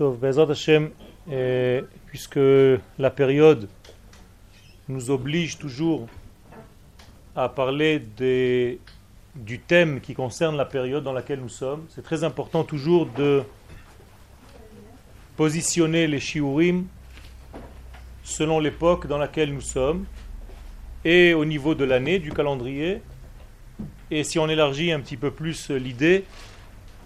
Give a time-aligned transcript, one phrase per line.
[0.00, 0.90] Hashem,
[1.30, 2.40] euh, puisque
[2.98, 3.68] la période
[4.88, 6.08] nous oblige toujours
[7.36, 8.02] à parler
[9.34, 13.42] du thème qui concerne la période dans laquelle nous sommes, c'est très important toujours de
[15.36, 16.86] positionner les shiurim
[18.22, 20.04] selon l'époque dans laquelle nous sommes
[21.04, 23.02] et au niveau de l'année, du calendrier.
[24.10, 26.24] Et si on élargit un petit peu plus l'idée,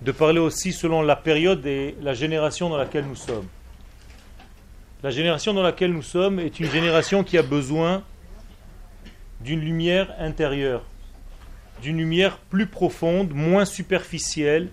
[0.03, 3.47] de parler aussi selon la période et la génération dans laquelle nous sommes.
[5.03, 8.03] La génération dans laquelle nous sommes est une génération qui a besoin
[9.41, 10.85] d'une lumière intérieure,
[11.83, 14.69] d'une lumière plus profonde, moins superficielle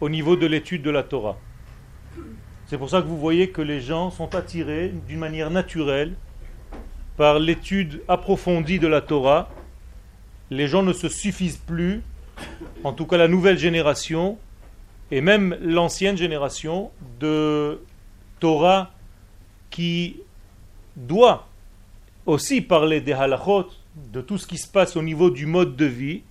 [0.00, 1.38] au niveau de l'étude de la Torah.
[2.66, 6.14] C'est pour ça que vous voyez que les gens sont attirés d'une manière naturelle
[7.16, 9.50] par l'étude approfondie de la Torah.
[10.50, 12.02] Les gens ne se suffisent plus
[12.82, 14.38] en tout cas la nouvelle génération,
[15.10, 17.80] et même l'ancienne génération de
[18.40, 18.90] Torah
[19.70, 20.16] qui
[20.96, 21.46] doit
[22.26, 23.68] aussi parler des halachot,
[24.12, 26.22] de tout ce qui se passe au niveau du mode de vie,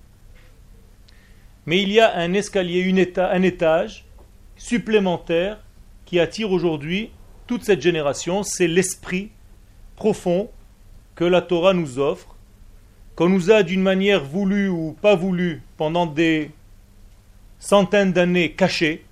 [1.66, 4.04] mais il y a un escalier, un étage
[4.56, 5.58] supplémentaire
[6.04, 7.10] qui attire aujourd'hui
[7.46, 9.30] toute cette génération, c'est l'esprit
[9.96, 10.50] profond
[11.14, 12.34] que la Torah nous offre.
[13.16, 16.50] Qu'on nous a d'une manière voulue ou pas voulue pendant des
[17.58, 19.04] centaines d'années caché,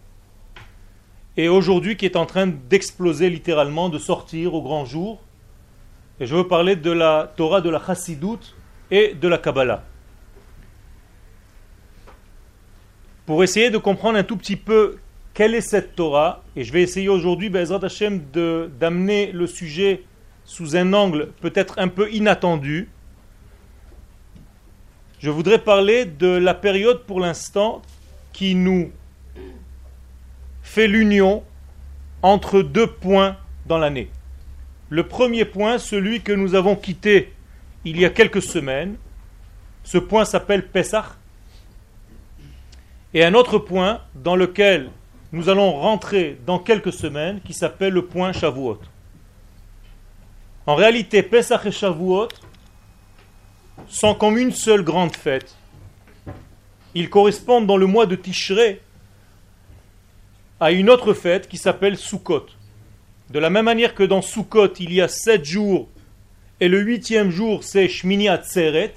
[1.36, 5.20] et aujourd'hui qui est en train d'exploser littéralement, de sortir au grand jour.
[6.20, 8.54] Et je veux parler de la Torah de la Chassidoute
[8.90, 9.82] et de la Kabbalah.
[13.24, 14.98] Pour essayer de comprendre un tout petit peu
[15.32, 18.20] quelle est cette Torah, et je vais essayer aujourd'hui, Bezrat Hashem,
[18.78, 20.04] d'amener le sujet
[20.44, 22.90] sous un angle peut-être un peu inattendu,
[25.22, 27.80] je voudrais parler de la période pour l'instant
[28.32, 28.90] qui nous
[30.62, 31.44] fait l'union
[32.22, 34.10] entre deux points dans l'année.
[34.88, 37.32] Le premier point, celui que nous avons quitté
[37.84, 38.96] il y a quelques semaines,
[39.84, 41.14] ce point s'appelle Pessah.
[43.14, 44.90] Et un autre point dans lequel
[45.30, 48.80] nous allons rentrer dans quelques semaines qui s'appelle le point Shavuot.
[50.66, 52.28] En réalité, Pessah et Shavuot
[53.88, 55.54] sont comme une seule grande fête.
[56.94, 58.80] Ils correspondent dans le mois de Tishré
[60.60, 62.46] à une autre fête qui s'appelle Sukkot.
[63.30, 65.88] De la même manière que dans Sukkot, il y a sept jours,
[66.60, 68.94] et le huitième jour, c'est Shmini Atzeret,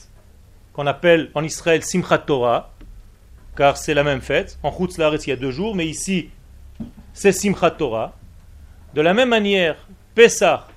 [0.73, 2.71] qu'on appelle en Israël Simchat Torah,
[3.55, 4.59] car c'est la même fête.
[4.61, 6.29] En Chutz il y a deux jours, mais ici,
[7.13, 8.13] c'est Simchat Torah.
[8.93, 10.67] De la même manière, Pessah,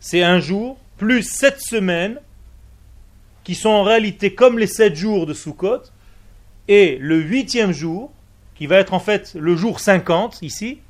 [0.00, 2.18] c'est un jour, plus sept semaines,
[3.46, 5.82] qui sont en réalité comme les sept jours de Sukkot,
[6.66, 8.10] et le huitième jour,
[8.56, 10.80] qui va être en fait le jour 50 ici,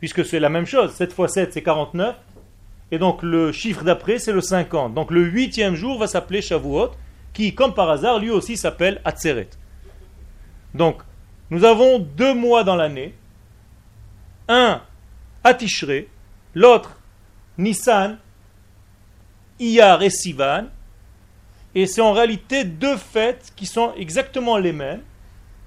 [0.00, 2.16] puisque c'est la même chose, 7 fois 7 c'est 49,
[2.90, 4.94] et donc le chiffre d'après c'est le 50.
[4.94, 6.90] Donc le huitième jour va s'appeler Shavuot,
[7.32, 9.50] qui comme par hasard lui aussi s'appelle Atzeret.
[10.74, 11.02] Donc
[11.50, 13.14] nous avons deux mois dans l'année,
[14.48, 14.82] un
[15.44, 16.06] Atishre,
[16.52, 16.98] l'autre
[17.58, 18.18] Nissan,
[19.60, 20.64] Iyar et Sivan,
[21.74, 25.02] et c'est en réalité deux fêtes qui sont exactement les mêmes,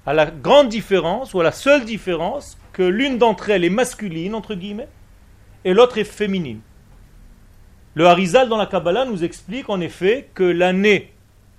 [0.06, 4.34] à la grande différence, ou à la seule différence, que l'une d'entre elles est masculine,
[4.34, 4.88] entre guillemets,
[5.64, 6.60] et l'autre est féminine.
[7.94, 11.12] Le Harizal dans la Kabbalah nous explique en effet que l'année,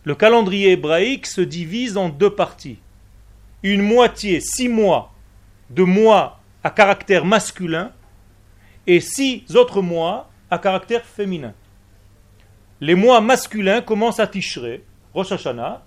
[0.03, 2.77] le calendrier hébraïque se divise en deux parties.
[3.63, 5.11] Une moitié, six mois,
[5.69, 7.91] de mois à caractère masculin,
[8.85, 11.53] et six autres mois à caractère féminin.
[12.79, 14.83] Les mois masculins commencent à Tishré,
[15.13, 15.83] Rosh Hashanah,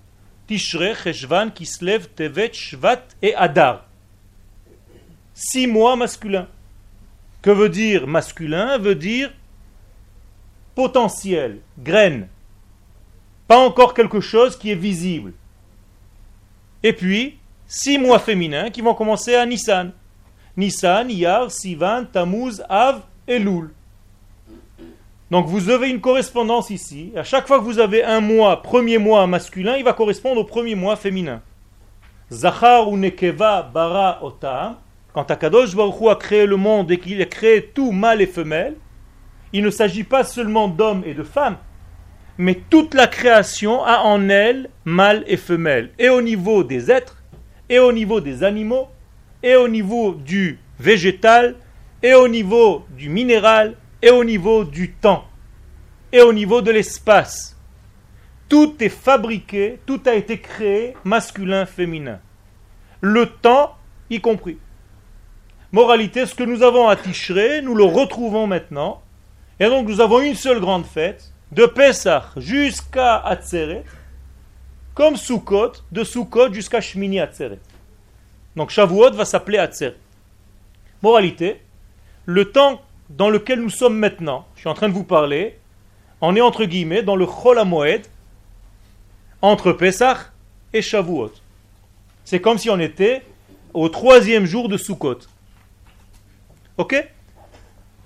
[0.46, 3.84] Tishré, Cheshvan, Kislev, Tevet, Shvat et Adar.
[5.34, 6.48] Six mois masculins.
[7.42, 8.76] Que veut dire masculin?
[8.78, 9.32] Veut dire
[10.74, 12.28] potentiel, graine.
[13.46, 15.32] Pas encore quelque chose qui est visible.
[16.82, 19.92] Et puis, six mois féminins qui vont commencer à Nissan.
[20.56, 23.70] Nissan, Iyar, Sivan, Tammuz, Av et Loul.
[25.30, 27.12] Donc vous avez une correspondance ici.
[27.14, 30.44] À chaque fois que vous avez un mois, premier mois masculin, il va correspondre au
[30.44, 31.40] premier mois féminin.
[32.32, 34.76] Zachar ou Nekeva bara otam.
[35.12, 38.76] Quand Akadosh Baruch a créé le monde et qu'il a créé tout mâle et femelle,
[39.52, 41.56] il ne s'agit pas seulement d'hommes et de femmes,
[42.38, 47.24] mais toute la création a en elle mâle et femelle, et au niveau des êtres,
[47.68, 48.86] et au niveau des animaux,
[49.42, 51.56] et au niveau du végétal,
[52.04, 55.24] et au niveau du minéral, et au niveau du temps
[56.12, 57.56] et au niveau de l'espace.
[58.48, 62.18] Tout est fabriqué, tout a été créé masculin, féminin.
[63.00, 63.76] Le temps
[64.10, 64.58] y compris.
[65.72, 66.96] Moralité, ce que nous avons à
[67.62, 69.02] nous le retrouvons maintenant.
[69.60, 73.84] Et donc nous avons une seule grande fête, de Pessah jusqu'à Atzeret,
[74.94, 77.60] comme Sukkot, de Sukkot jusqu'à Shmini Atzeret.
[78.56, 79.96] Donc Shavuot va s'appeler Atzeret.
[81.02, 81.60] Moralité,
[82.26, 85.58] le temps dans lequel nous sommes maintenant, je suis en train de vous parler,
[86.20, 88.06] on est entre guillemets dans le Chol Moed,
[89.42, 90.18] entre Pessah
[90.72, 91.32] et Shavuot.
[92.24, 93.22] C'est comme si on était
[93.74, 95.18] au troisième jour de Sukkot.
[96.76, 96.94] Ok?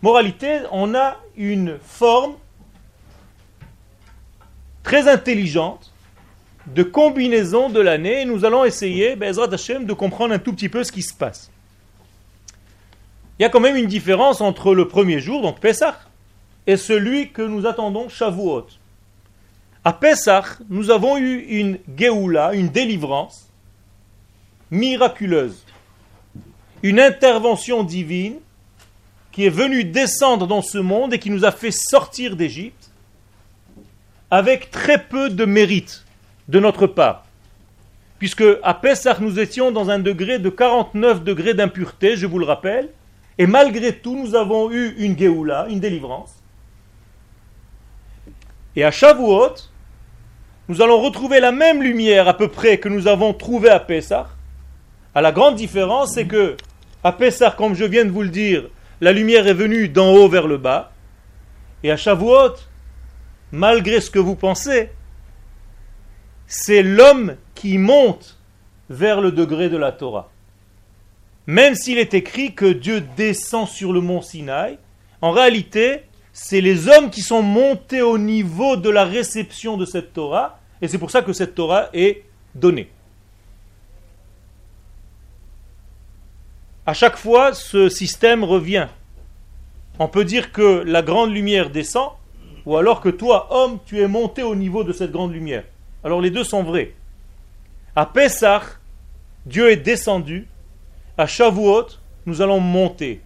[0.00, 2.34] Moralité, on a une forme
[4.82, 5.92] très intelligente
[6.66, 10.68] de combinaison de l'année et nous allons essayer, Bezrat Hashem, de comprendre un tout petit
[10.68, 11.50] peu ce qui se passe.
[13.38, 15.98] Il y a quand même une différence entre le premier jour, donc Pessah,
[16.66, 18.66] et celui que nous attendons, Shavuot.
[19.84, 23.48] À Pessah, nous avons eu une Géoula, une délivrance
[24.70, 25.64] miraculeuse,
[26.82, 28.36] une intervention divine
[29.32, 32.90] qui est venue descendre dans ce monde et qui nous a fait sortir d'Égypte
[34.30, 36.04] avec très peu de mérite
[36.48, 37.24] de notre part.
[38.18, 42.46] Puisque à Pessah, nous étions dans un degré de 49 degrés d'impureté, je vous le
[42.46, 42.90] rappelle,
[43.38, 46.34] et malgré tout, nous avons eu une Géoula, une délivrance.
[48.76, 49.54] Et à Shavuot,
[50.68, 54.28] nous allons retrouver la même lumière à peu près que nous avons trouvée à Pessah.
[55.14, 56.56] À la grande différence, c'est que
[57.02, 58.68] à Pessah, comme je viens de vous le dire,
[59.00, 60.92] la lumière est venue d'en haut vers le bas.
[61.82, 62.54] Et à Shavuot,
[63.52, 64.90] malgré ce que vous pensez,
[66.46, 68.38] c'est l'homme qui monte
[68.90, 70.30] vers le degré de la Torah.
[71.46, 74.78] Même s'il est écrit que Dieu descend sur le mont Sinaï,
[75.20, 76.02] en réalité,
[76.32, 80.88] c'est les hommes qui sont montés au niveau de la réception de cette Torah, et
[80.88, 82.24] c'est pour ça que cette Torah est
[82.54, 82.90] donnée.
[86.86, 88.88] À chaque fois, ce système revient.
[89.98, 92.10] On peut dire que la grande lumière descend,
[92.66, 95.64] ou alors que toi, homme, tu es monté au niveau de cette grande lumière.
[96.02, 96.92] Alors les deux sont vrais.
[97.96, 98.62] À Pessah,
[99.46, 100.46] Dieu est descendu.
[101.16, 101.86] À Shavuot,
[102.26, 103.20] nous allons monter.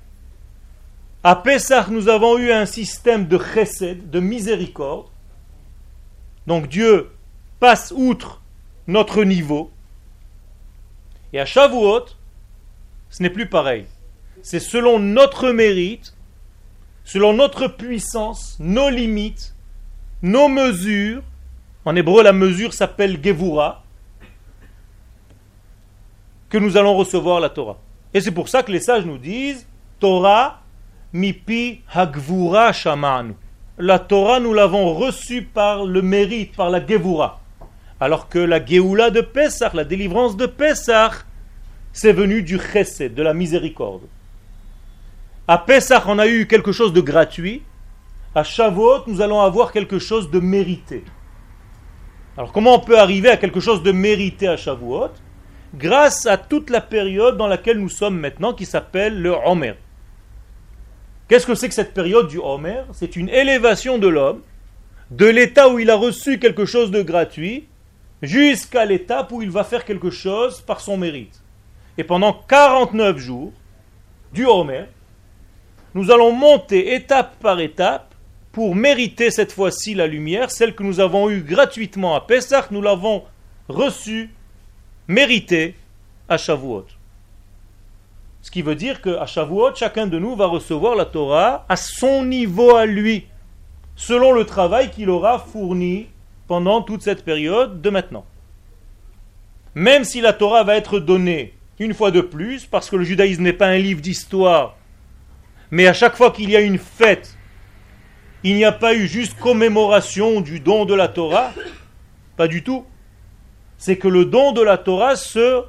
[1.25, 5.07] À Pessah, nous avons eu un système de chesed, de miséricorde.
[6.47, 7.11] Donc Dieu
[7.61, 8.43] passe outre
[8.87, 9.71] notre niveau.
[11.33, 12.07] Et à Shavuot,
[13.09, 13.87] ce n'est plus pareil.
[14.43, 16.15] C'est selon notre mérite,
[17.05, 19.55] selon notre puissance, nos limites,
[20.21, 21.23] nos mesures.
[21.87, 23.83] En hébreu, la mesure s'appelle Gevura,
[26.49, 27.79] que nous allons recevoir la Torah.
[28.15, 29.67] Et c'est pour ça que les sages nous disent
[30.01, 30.61] Torah
[31.13, 33.35] mipi hagvura shamanu.
[33.79, 37.41] La Torah, nous l'avons reçue par le mérite, par la Gevura.
[38.01, 41.11] Alors que la Geoula de Pessah, la délivrance de Pessah,
[41.93, 44.03] c'est venu du chesed, de la miséricorde.
[45.47, 47.63] À Pessah, on a eu quelque chose de gratuit.
[48.35, 51.05] À Shavuot, nous allons avoir quelque chose de mérité.
[52.37, 55.11] Alors comment on peut arriver à quelque chose de mérité à Shavuot?
[55.75, 59.75] Grâce à toute la période dans laquelle nous sommes maintenant, qui s'appelle le Homer.
[61.29, 62.85] Qu'est-ce que c'est que cette période du Homer?
[62.93, 64.41] C'est une élévation de l'homme,
[65.11, 67.69] de l'état où il a reçu quelque chose de gratuit,
[68.23, 71.43] jusqu'à l'étape où il va faire quelque chose par son mérite.
[71.99, 73.53] Et pendant 49 jours,
[74.33, 74.85] du Homer,
[75.95, 78.15] nous allons monter étape par étape
[78.53, 82.83] pour mériter cette fois-ci la lumière, celle que nous avons eue gratuitement à Pessah, nous
[82.83, 83.25] l'avons
[83.69, 84.31] reçue,
[85.09, 85.75] méritée
[86.29, 86.87] à Shavuot.
[88.43, 92.25] Ce qui veut dire qu'à Shavuot, chacun de nous va recevoir la Torah à son
[92.25, 93.27] niveau à lui,
[93.97, 96.07] selon le travail qu'il aura fourni
[96.47, 98.25] pendant toute cette période de maintenant.
[99.75, 103.43] Même si la Torah va être donnée une fois de plus, parce que le judaïsme
[103.43, 104.77] n'est pas un livre d'histoire,
[105.71, 107.37] mais à chaque fois qu'il y a une fête,
[108.43, 111.53] il n'y a pas eu juste commémoration du don de la Torah,
[112.37, 112.85] pas du tout.
[113.79, 115.63] C'est que le don de la Torah se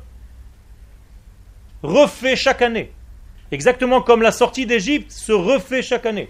[1.81, 2.91] refait chaque année.
[3.51, 6.29] Exactement comme la sortie d'Égypte se refait chaque année.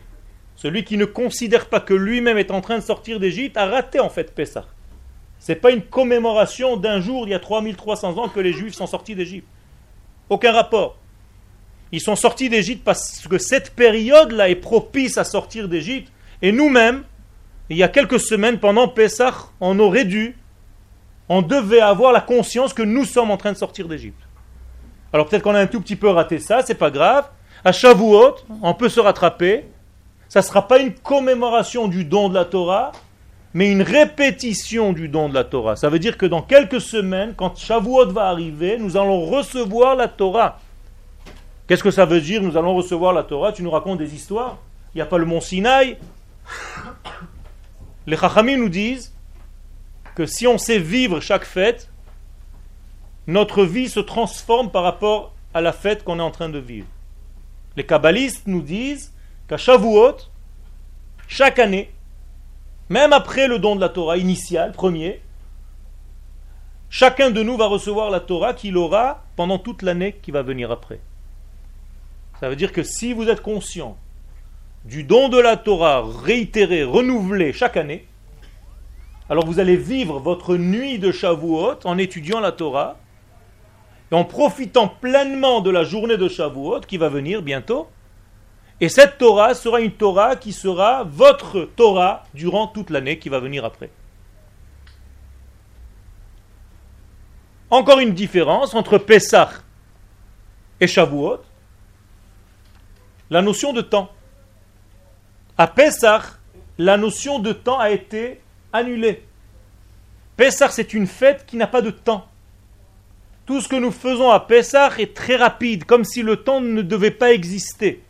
[0.55, 3.99] Celui qui ne considère pas que lui-même est en train de sortir d'Égypte a raté
[3.99, 4.65] en fait Pessah.
[5.39, 8.73] Ce n'est pas une commémoration d'un jour, il y a 3300 ans, que les Juifs
[8.73, 9.47] sont sortis d'Égypte.
[10.29, 10.97] Aucun rapport.
[11.91, 16.11] Ils sont sortis d'Égypte parce que cette période-là est propice à sortir d'Égypte.
[16.41, 17.03] Et nous-mêmes,
[17.69, 20.35] il y a quelques semaines, pendant Pessah, on aurait dû,
[21.29, 24.21] on devait avoir la conscience que nous sommes en train de sortir d'Égypte.
[25.13, 27.29] Alors peut-être qu'on a un tout petit peu raté ça, c'est pas grave.
[27.63, 29.65] À Shavuot, on peut se rattraper.
[30.27, 32.91] Ça ne sera pas une commémoration du don de la Torah,
[33.53, 35.75] mais une répétition du don de la Torah.
[35.75, 40.07] Ça veut dire que dans quelques semaines, quand Shavuot va arriver, nous allons recevoir la
[40.07, 40.59] Torah.
[41.67, 44.57] Qu'est-ce que ça veut dire Nous allons recevoir la Torah, tu nous racontes des histoires
[44.93, 45.97] Il n'y a pas le mont Sinaï
[48.07, 49.13] Les Chachamim nous disent
[50.15, 51.89] que si on sait vivre chaque fête,
[53.27, 56.87] notre vie se transforme par rapport à la fête qu'on est en train de vivre.
[57.75, 59.13] Les kabbalistes nous disent
[59.47, 60.17] qu'à Shavuot,
[61.27, 61.91] chaque année,
[62.89, 65.21] même après le don de la Torah initial, premier,
[66.89, 70.71] chacun de nous va recevoir la Torah qu'il aura pendant toute l'année qui va venir
[70.71, 70.99] après.
[72.39, 73.97] Ça veut dire que si vous êtes conscient
[74.85, 78.07] du don de la Torah réitéré, renouvelé chaque année,
[79.29, 82.97] alors vous allez vivre votre nuit de Shavuot en étudiant la Torah
[84.11, 87.87] et en profitant pleinement de la journée de Shavuot qui va venir bientôt.
[88.81, 93.39] Et cette Torah sera une Torah qui sera votre Torah durant toute l'année qui va
[93.39, 93.91] venir après.
[97.69, 99.51] Encore une différence entre Pessah
[100.79, 101.41] et Shavuot,
[103.29, 104.09] la notion de temps.
[105.55, 106.23] À Pessah,
[106.79, 108.41] la notion de temps a été
[108.73, 109.23] annulée.
[110.37, 112.27] Pessah, c'est une fête qui n'a pas de temps.
[113.45, 116.81] Tout ce que nous faisons à Pessah est très rapide, comme si le temps ne
[116.81, 118.03] devait pas exister.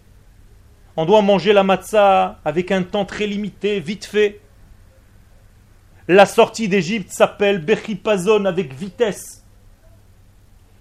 [0.95, 4.41] On doit manger la matzah avec un temps très limité, vite fait.
[6.07, 9.45] La sortie d'Égypte s'appelle Bechipazon avec vitesse.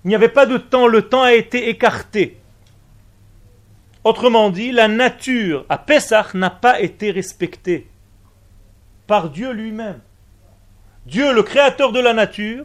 [0.05, 2.39] Il n'y avait pas de temps, le temps a été écarté.
[4.05, 7.89] Autrement dit, la nature à Pessah n'a pas été respectée
[9.09, 9.99] par Dieu lui-même.
[11.07, 12.65] Dieu, le créateur de la nature,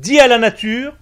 [0.00, 0.96] dit à la nature,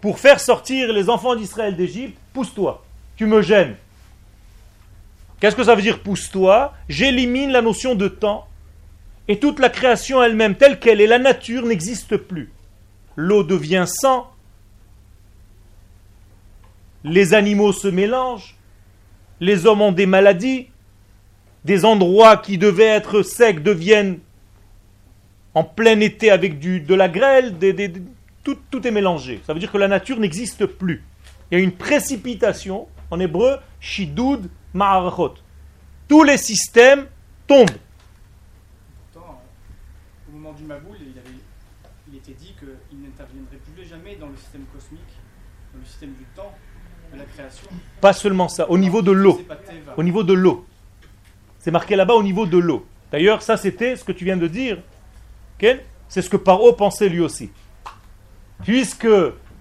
[0.00, 2.84] pour faire sortir les enfants d'Israël d'Égypte, pousse-toi,
[3.16, 3.74] tu me gênes.
[5.40, 6.74] Qu'est-ce que ça veut dire pousse-toi?
[6.88, 8.46] J'élimine la notion de temps
[9.28, 12.52] et toute la création elle-même telle qu'elle est, la nature n'existe plus.
[13.16, 14.30] L'eau devient sang,
[17.02, 18.56] les animaux se mélangent,
[19.40, 20.68] les hommes ont des maladies,
[21.64, 24.18] des endroits qui devaient être secs deviennent
[25.54, 27.54] en plein été avec du, de la grêle,
[28.42, 29.40] tout, tout, est mélangé.
[29.46, 31.02] Ça veut dire que la nature n'existe plus.
[31.50, 35.34] Il y a une précipitation, en hébreu, shidud ma'arachot.
[36.08, 37.06] Tous les systèmes
[37.46, 37.70] tombent.
[39.16, 41.38] au moment du Maboul, il, avait,
[42.10, 45.00] il était dit qu'il n'interviendrait plus jamais dans le système cosmique,
[45.72, 46.52] dans le système du temps,
[47.12, 47.68] de la création.
[48.00, 49.40] Pas seulement ça, au niveau de l'eau.
[49.96, 50.66] Au niveau de l'eau.
[51.64, 52.84] C'est marqué là-bas au niveau de l'eau.
[53.10, 54.76] D'ailleurs, ça c'était ce que tu viens de dire
[56.08, 57.48] c'est ce que Paro pensait lui aussi.
[58.64, 59.08] Puisque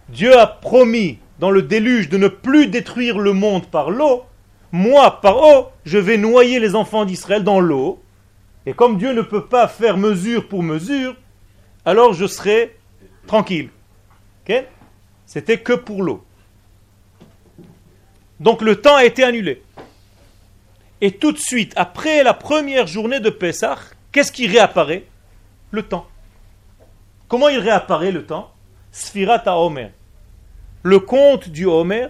[0.09, 4.23] Dieu a promis dans le déluge de ne plus détruire le monde par l'eau,
[4.73, 8.01] moi, Paro, je vais noyer les enfants d'Israël dans l'eau.
[8.65, 11.15] Et comme Dieu ne peut pas faire mesure pour mesure,
[11.85, 12.75] alors je serai
[13.27, 13.69] tranquille.
[15.25, 16.21] C'était que pour l'eau.
[18.41, 19.62] Donc le temps a été annulé.
[21.05, 23.77] Et tout de suite, après la première journée de Pessah,
[24.13, 25.05] qu'est-ce qui réapparaît?
[25.69, 26.07] Le temps.
[27.27, 28.53] Comment il réapparaît le temps?
[28.93, 29.89] Sfirat Homer.
[30.81, 32.07] Le compte du Homer,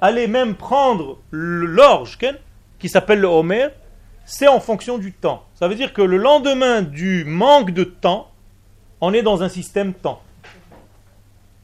[0.00, 2.18] allez même prendre l'orge
[2.78, 3.68] qui s'appelle le Homer,
[4.24, 5.44] c'est en fonction du temps.
[5.54, 8.30] Ça veut dire que le lendemain du manque de temps,
[9.02, 10.22] on est dans un système temps.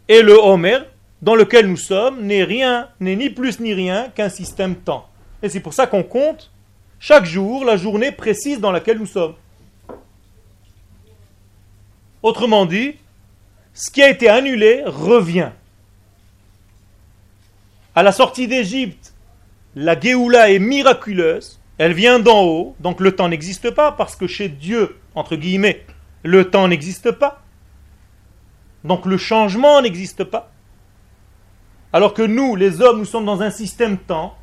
[0.08, 0.80] Et le Homer,
[1.22, 5.08] dans lequel nous sommes, n'est rien, n'est ni plus ni rien qu'un système temps.
[5.42, 6.50] Et c'est pour ça qu'on compte
[7.00, 9.34] chaque jour la journée précise dans laquelle nous sommes.
[12.22, 12.94] Autrement dit,
[13.72, 15.50] ce qui a été annulé revient.
[17.94, 19.14] À la sortie d'Égypte,
[19.76, 24.26] la Géoula est miraculeuse, elle vient d'en haut, donc le temps n'existe pas, parce que
[24.26, 25.84] chez Dieu, entre guillemets,
[26.24, 27.42] le temps n'existe pas.
[28.84, 30.50] Donc le changement n'existe pas.
[31.92, 34.36] Alors que nous, les hommes, nous sommes dans un système temps.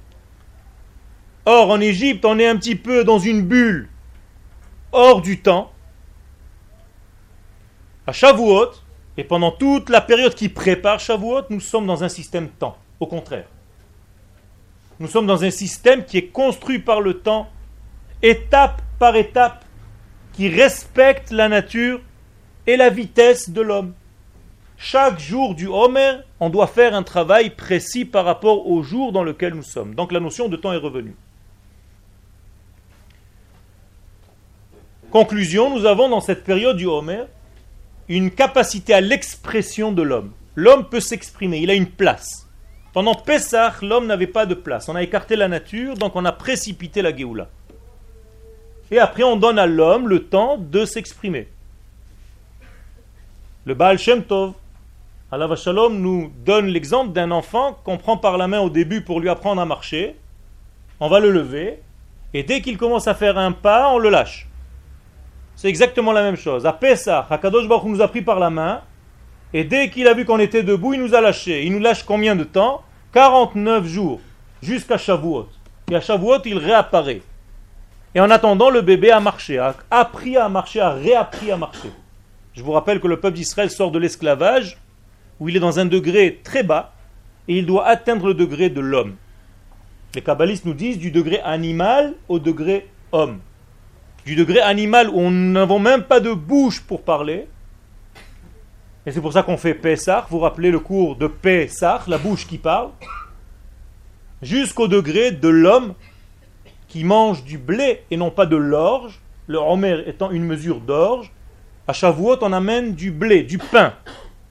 [1.46, 3.90] Or, en Égypte, on est un petit peu dans une bulle
[4.92, 5.72] hors du temps
[8.08, 8.72] à Shavuot,
[9.18, 12.78] et pendant toute la période qui prépare Shavuot, nous sommes dans un système temps.
[13.00, 13.48] Au contraire.
[15.00, 17.50] Nous sommes dans un système qui est construit par le temps,
[18.22, 19.66] étape par étape,
[20.34, 22.00] qui respecte la nature
[22.66, 23.94] et la vitesse de l'homme.
[24.78, 29.24] Chaque jour du Homer, on doit faire un travail précis par rapport au jour dans
[29.24, 29.96] lequel nous sommes.
[29.96, 31.16] Donc la notion de temps est revenue.
[35.12, 37.24] Conclusion, nous avons dans cette période du Homer
[38.10, 40.32] une capacité à l'expression de l'homme.
[40.56, 42.48] L'homme peut s'exprimer, il a une place.
[42.94, 44.88] Pendant Pessah, l'homme n'avait pas de place.
[44.88, 47.50] On a écarté la nature, donc on a précipité la Géoula.
[48.92, 51.48] Et après, on donne à l'homme le temps de s'exprimer.
[53.66, 54.54] Le Baal Shem Tov,
[55.32, 59.20] Allah Shalom nous donne l'exemple d'un enfant qu'on prend par la main au début pour
[59.20, 60.16] lui apprendre à marcher.
[61.00, 61.82] On va le lever,
[62.36, 64.48] et dès qu'il commence à faire un pas, on le lâche.
[65.56, 66.68] C'est exactement la même chose.
[66.68, 68.82] À Pessah, Hakadosh Baruch nous a pris par la main,
[69.52, 71.66] et dès qu'il a vu qu'on était debout, il nous a lâché.
[71.66, 72.84] Il nous lâche combien de temps?
[73.14, 74.22] 49 jours,
[74.62, 75.50] jusqu'à Shavuot.
[75.90, 77.24] Et à Shavuot, il réapparaît.
[78.14, 81.90] Et en attendant, le bébé a marché, a appris à marcher, a réappris à marcher.
[82.54, 84.78] Je vous rappelle que le peuple d'Israël sort de l'esclavage,
[85.40, 86.94] où il est dans un degré très bas,
[87.48, 89.16] et il doit atteindre le degré de l'homme.
[90.14, 93.40] Les kabbalistes nous disent du degré animal au degré homme.
[94.26, 97.48] Du degré animal où on n'avons même pas de bouche pour parler,
[99.06, 100.26] et c'est pour ça qu'on fait Pessah.
[100.30, 102.90] Vous vous rappelez le cours de Pessah, la bouche qui parle,
[104.42, 105.94] jusqu'au degré de l'homme
[106.88, 111.32] qui mange du blé et non pas de l'orge, le Homer étant une mesure d'orge.
[111.88, 113.94] À Shavuot, on amène du blé, du pain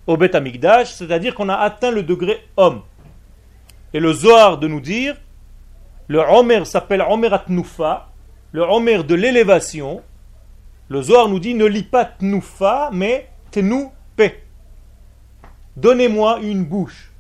[0.07, 2.83] au Beth Amikdash, c'est-à-dire qu'on a atteint le degré homme.
[3.93, 5.17] Et le Zohar de nous dire,
[6.09, 8.09] le Homer s'appelle Homer Atnoufa,
[8.53, 10.03] le Homer de l'élévation.
[10.89, 13.91] Le Zohar nous dit ne lis pas Tnoufa, mais Tnou.
[15.77, 17.11] Donnez-moi une bouche.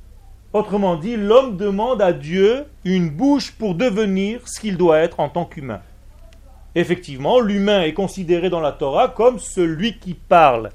[0.52, 5.28] Autrement dit, l'homme demande à Dieu une bouche pour devenir ce qu'il doit être en
[5.28, 5.80] tant qu'humain.
[6.76, 10.70] Effectivement, l'humain est considéré dans la Torah comme celui qui parle.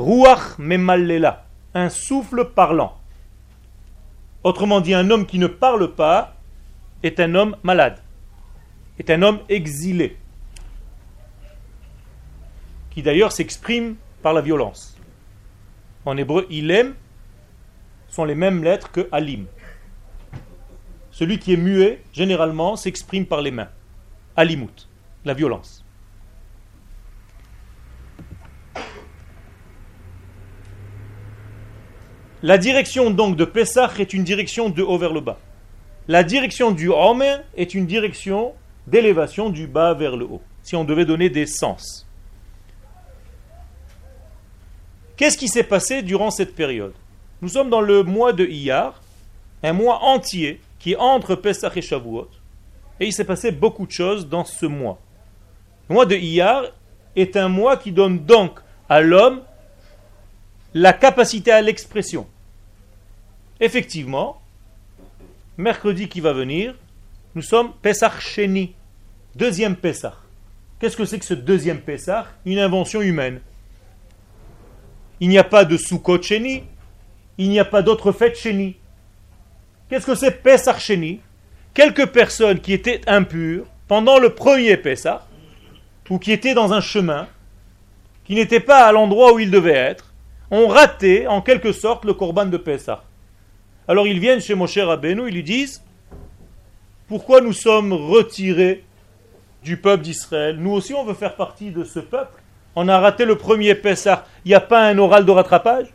[0.00, 2.98] Ruach memallela, un souffle parlant.
[4.42, 6.36] Autrement dit, un homme qui ne parle pas
[7.02, 7.98] est un homme malade,
[8.98, 10.16] est un homme exilé,
[12.90, 14.96] qui d'ailleurs s'exprime par la violence.
[16.06, 16.94] En hébreu, ilem
[18.08, 19.44] sont les mêmes lettres que alim.
[21.10, 23.68] Celui qui est muet, généralement, s'exprime par les mains.
[24.34, 24.88] Alimut,
[25.26, 25.84] la violence.
[32.42, 35.38] La direction donc de Pessah est une direction de haut vers le bas.
[36.08, 38.54] La direction du Homer est une direction
[38.86, 42.06] d'élévation du bas vers le haut, si on devait donner des sens.
[45.16, 46.94] Qu'est-ce qui s'est passé durant cette période?
[47.42, 49.02] Nous sommes dans le mois de Iyar,
[49.62, 52.28] un mois entier qui entre Pesach et Shavuot,
[53.00, 54.98] et il s'est passé beaucoup de choses dans ce mois.
[55.90, 56.64] Le mois de Iyar
[57.16, 59.42] est un mois qui donne donc à l'homme
[60.74, 62.26] la capacité à l'expression.
[63.60, 64.40] Effectivement,
[65.56, 66.74] mercredi qui va venir,
[67.34, 68.74] nous sommes Pesach Sheni,
[69.34, 70.14] deuxième Pesach.
[70.78, 72.26] Qu'est-ce que c'est que ce deuxième Pesach?
[72.46, 73.40] Une invention humaine.
[75.20, 76.64] Il n'y a pas de Sukkot Sheni.
[77.36, 78.76] Il n'y a pas d'autre fête Sheni.
[79.88, 81.20] Qu'est-ce que c'est Pesach Sheni?
[81.74, 85.20] Quelques personnes qui étaient impures pendant le premier Pesach,
[86.08, 87.28] ou qui étaient dans un chemin,
[88.24, 90.09] qui n'étaient pas à l'endroit où ils devaient être,
[90.50, 93.00] ont raté en quelque sorte le Korban de Pesach.
[93.88, 95.82] Alors ils viennent chez Moshe Rabbeinu, ils lui disent
[97.08, 98.84] Pourquoi nous sommes retirés
[99.62, 100.56] du peuple d'Israël?
[100.58, 102.40] Nous aussi on veut faire partie de ce peuple.
[102.76, 104.26] On a raté le premier Pessah.
[104.44, 105.86] Il n'y a pas un oral de rattrapage?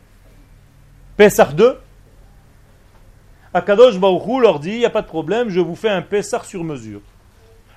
[1.16, 1.78] Pessah 2
[3.54, 6.42] Akadosh Baruchou leur dit, il n'y a pas de problème, je vous fais un Pessah
[6.44, 7.00] sur mesure.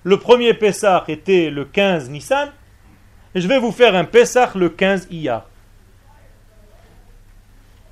[0.04, 2.50] Le premier Pessah était le 15 Nissan,
[3.34, 5.49] je vais vous faire un Pessah le 15 Iyar.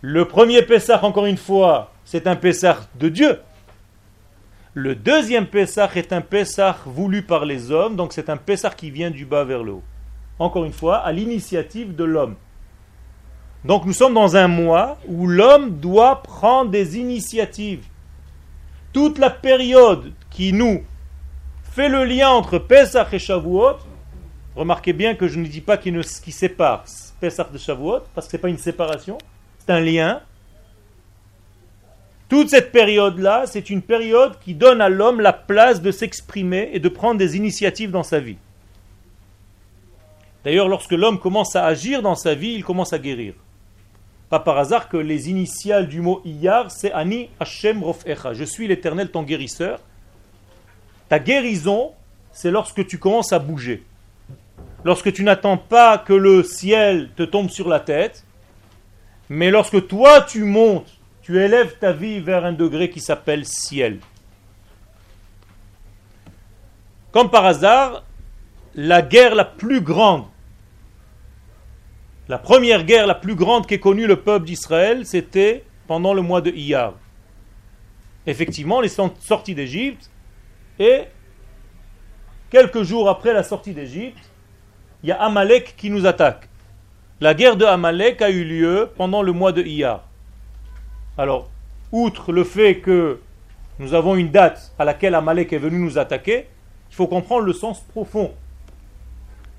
[0.01, 3.39] Le premier Pessah, encore une fois, c'est un Pessah de Dieu.
[4.73, 8.91] Le deuxième Pessah est un Pessah voulu par les hommes, donc c'est un Pessah qui
[8.91, 9.83] vient du bas vers le haut
[10.39, 12.35] encore une fois, à l'initiative de l'homme.
[13.65, 17.85] Donc nous sommes dans un mois où l'homme doit prendre des initiatives.
[18.93, 20.83] Toute la période qui nous
[21.63, 23.77] fait le lien entre Pesach et Shavuot,
[24.55, 26.85] remarquez bien que je ne dis pas qu'il qui sépare
[27.19, 29.17] Pesach de Shavuot, parce que ce n'est pas une séparation,
[29.69, 30.21] un lien.
[32.29, 36.79] Toute cette période-là, c'est une période qui donne à l'homme la place de s'exprimer et
[36.79, 38.37] de prendre des initiatives dans sa vie.
[40.43, 43.33] D'ailleurs, lorsque l'homme commence à agir dans sa vie, il commence à guérir.
[44.29, 48.33] Pas par hasard que les initiales du mot Iyar, c'est Ani Hashem Rofecha.
[48.33, 49.79] Je suis l'éternel, ton guérisseur.
[51.07, 51.93] Ta guérison,
[52.33, 53.83] c'est lorsque tu commences à bouger.
[54.83, 58.25] Lorsque tu n'attends pas que le ciel te tombe sur la tête,
[59.29, 63.99] mais lorsque toi tu montes, tu élèves ta vie vers un degré qui s'appelle ciel.
[67.11, 68.03] Comme par hasard,
[68.75, 70.25] la guerre la plus grande
[72.29, 76.41] la première guerre la plus grande qu'ait connue le peuple d'Israël, c'était pendant le mois
[76.41, 76.93] de Iyar.
[78.25, 80.09] Effectivement, ils sont sortis d'Égypte
[80.77, 81.03] et
[82.49, 84.29] quelques jours après la sortie d'Égypte,
[85.03, 86.49] il y a Amalek qui nous attaque.
[87.19, 90.03] La guerre de Amalek a eu lieu pendant le mois de Iyar.
[91.17, 91.49] Alors,
[91.91, 93.19] outre le fait que
[93.79, 96.45] nous avons une date à laquelle Amalek est venu nous attaquer,
[96.91, 98.31] il faut comprendre le sens profond.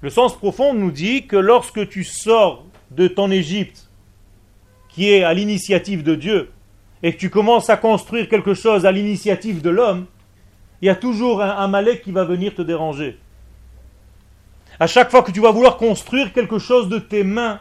[0.03, 3.89] Le sens profond nous dit que lorsque tu sors de ton Égypte,
[4.89, 6.53] qui est à l'initiative de Dieu,
[7.03, 10.07] et que tu commences à construire quelque chose à l'initiative de l'homme,
[10.81, 13.19] il y a toujours un Amalek qui va venir te déranger.
[14.81, 17.61] À chaque fois que tu vas vouloir construire quelque chose de tes mains,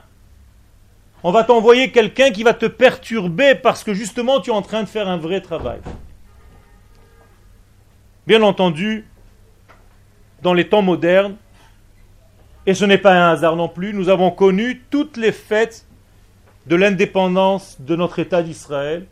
[1.24, 4.84] on va t'envoyer quelqu'un qui va te perturber parce que justement tu es en train
[4.84, 5.80] de faire un vrai travail.
[8.28, 9.08] Bien entendu,
[10.42, 11.36] dans les temps modernes,
[12.68, 15.88] et ce n'est pas un hasard non plus, nous avons connu toutes les fêtes
[16.68, 19.08] de l'indépendance de notre État d'Israël,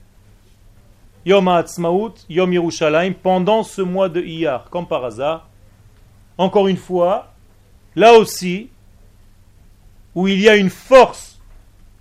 [1.26, 5.48] Yom HaAtzmaut, Yom Yerushalayim, pendant ce mois de Iyar, comme par hasard.
[6.38, 7.35] Encore une fois,
[7.96, 8.70] là aussi,
[10.14, 11.40] où il y a une force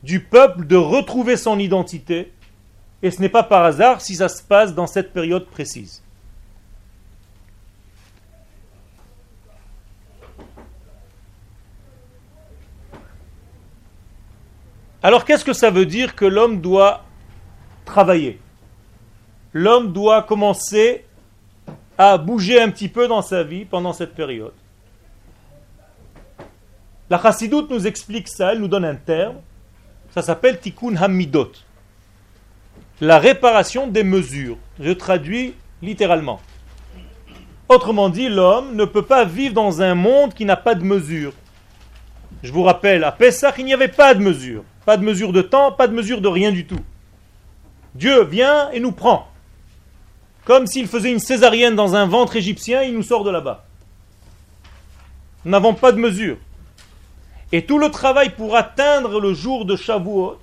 [0.02, 2.32] du peuple de retrouver son identité,
[3.02, 6.02] et ce n'est pas par hasard si ça se passe dans cette période précise.
[15.02, 17.04] Alors qu'est-ce que ça veut dire que l'homme doit
[17.84, 18.40] travailler?
[19.52, 21.04] L'homme doit commencer
[21.98, 24.54] à bouger un petit peu dans sa vie pendant cette période.
[27.10, 29.36] La chassidoute nous explique ça, elle nous donne un terme,
[30.14, 31.52] ça s'appelle tikkun hamidot,
[33.00, 34.56] la réparation des mesures.
[34.80, 36.40] Je traduis littéralement.
[37.68, 41.32] Autrement dit, l'homme ne peut pas vivre dans un monde qui n'a pas de mesure.
[42.42, 44.64] Je vous rappelle, à Pessah, il n'y avait pas de mesure.
[44.84, 46.80] Pas de mesure de temps, pas de mesure de rien du tout.
[47.94, 49.28] Dieu vient et nous prend.
[50.44, 53.64] Comme s'il faisait une césarienne dans un ventre égyptien, il nous sort de là-bas.
[55.44, 56.36] Nous n'avons pas de mesure.
[57.54, 60.40] Et tout le travail pour atteindre le jour de Shavuot,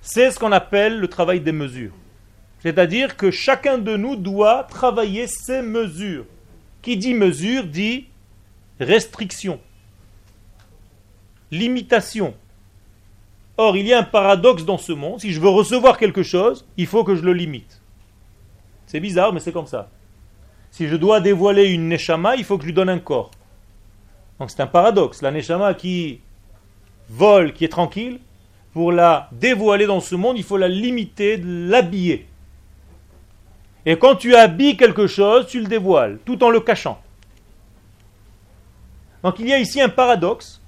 [0.00, 1.90] c'est ce qu'on appelle le travail des mesures.
[2.60, 6.24] C'est-à-dire que chacun de nous doit travailler ses mesures.
[6.82, 8.06] Qui dit mesure dit
[8.78, 9.58] restriction,
[11.50, 12.32] limitation,
[13.56, 15.20] Or, il y a un paradoxe dans ce monde.
[15.20, 17.82] Si je veux recevoir quelque chose, il faut que je le limite.
[18.86, 19.90] C'est bizarre, mais c'est comme ça.
[20.70, 23.32] Si je dois dévoiler une neshama, il faut que je lui donne un corps.
[24.40, 25.20] Donc c'est un paradoxe.
[25.20, 26.20] La neshama qui
[27.10, 28.18] vole, qui est tranquille,
[28.72, 32.26] pour la dévoiler dans ce monde, il faut la limiter, l'habiller.
[33.84, 37.00] Et quand tu habilles quelque chose, tu le dévoiles, tout en le cachant.
[39.22, 40.60] Donc il y a ici un paradoxe.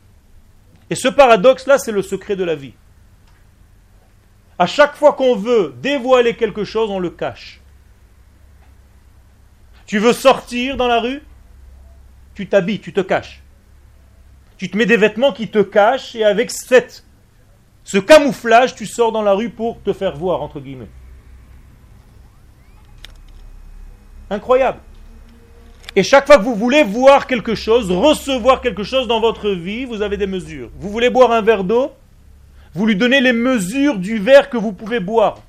[0.90, 2.74] Et ce paradoxe-là, c'est le secret de la vie.
[4.58, 7.60] À chaque fois qu'on veut dévoiler quelque chose, on le cache.
[9.86, 11.22] Tu veux sortir dans la rue
[12.34, 13.41] Tu t'habilles, tu te caches.
[14.62, 19.22] Tu te mets des vêtements qui te cachent et avec ce camouflage, tu sors dans
[19.22, 20.86] la rue pour te faire voir, entre guillemets.
[24.30, 24.78] Incroyable.
[25.96, 29.84] Et chaque fois que vous voulez voir quelque chose, recevoir quelque chose dans votre vie,
[29.84, 30.70] vous avez des mesures.
[30.78, 31.90] Vous voulez boire un verre d'eau
[32.72, 35.40] vous lui donnez les mesures du verre que vous pouvez boire.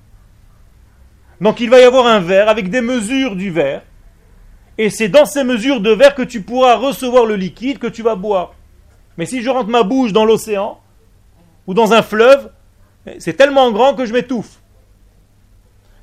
[1.39, 3.83] Donc il va y avoir un verre avec des mesures du verre.
[4.79, 8.01] Et c'est dans ces mesures de verre que tu pourras recevoir le liquide que tu
[8.01, 8.55] vas boire.
[9.17, 10.79] Mais si je rentre ma bouche dans l'océan
[11.67, 12.49] ou dans un fleuve,
[13.19, 14.59] c'est tellement grand que je m'étouffe.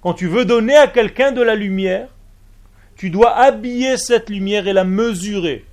[0.03, 2.09] Quand tu veux donner à quelqu'un de la lumière,
[2.97, 5.65] tu dois habiller cette lumière et la mesurer.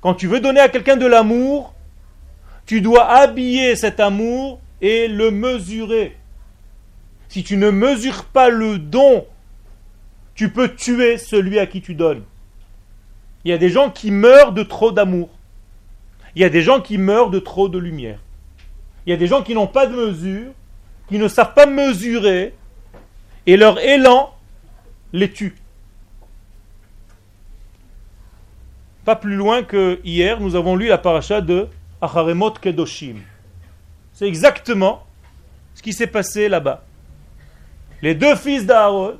[0.00, 1.74] Quand tu veux donner à quelqu'un de l'amour,
[2.66, 6.16] tu dois habiller cet amour et le mesurer.
[7.28, 9.26] Si tu ne mesures pas le don,
[10.34, 12.22] tu peux tuer celui à qui tu donnes.
[13.44, 15.30] Il y a des gens qui meurent de trop d'amour.
[16.38, 18.20] Il y a des gens qui meurent de trop de lumière.
[19.04, 20.52] Il y a des gens qui n'ont pas de mesure,
[21.08, 22.54] qui ne savent pas mesurer,
[23.46, 24.32] et leur élan
[25.12, 25.56] les tue.
[29.04, 31.66] Pas plus loin que hier, nous avons lu la paracha de
[32.00, 33.16] Acharemot Kedoshim.
[34.12, 35.04] C'est exactement
[35.74, 36.84] ce qui s'est passé là-bas.
[38.00, 39.16] Les deux fils d'Aaron,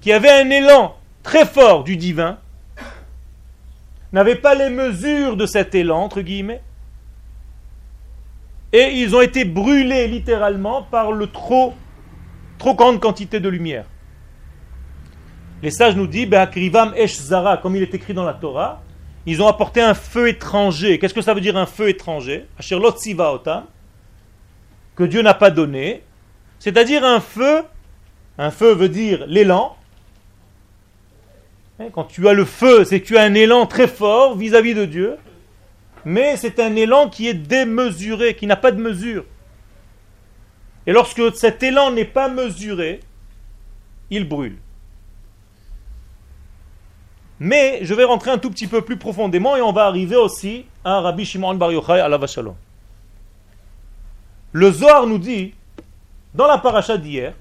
[0.00, 2.38] qui avaient un élan très fort du divin,
[4.12, 6.62] n'avaient pas les mesures de cet élan, entre guillemets,
[8.72, 11.74] et ils ont été brûlés littéralement par le trop,
[12.58, 13.84] trop grande quantité de lumière.
[15.62, 16.28] Les sages nous disent,
[16.96, 18.82] Esh Zara, comme il est écrit dans la Torah,
[19.26, 20.98] ils ont apporté un feu étranger.
[20.98, 22.46] Qu'est-ce que ça veut dire un feu étranger?
[24.96, 26.02] Que Dieu n'a pas donné,
[26.58, 27.62] c'est-à-dire un feu,
[28.38, 29.76] un feu veut dire l'élan.
[31.82, 34.74] Hein, quand tu as le feu, c'est que tu as un élan très fort vis-à-vis
[34.74, 35.16] de Dieu.
[36.04, 39.24] mais c'est un élan qui est démesuré, qui n'a pas de mesure.
[40.86, 43.00] Et lorsque cet élan n'est pas mesuré,
[44.10, 44.58] il brûle.
[47.38, 50.66] Mais je vais rentrer un tout petit peu plus profondément et on va arriver aussi
[50.84, 52.56] à Rabbi Shimon Bar Yochai à la Vachalom.
[54.52, 55.54] Le Zohar nous dit,
[56.34, 57.34] dans la paracha d'hier,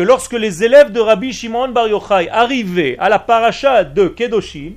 [0.00, 4.76] que lorsque les élèves de Rabbi Shimon Bar Yochai arrivaient à la paracha de Kedoshim,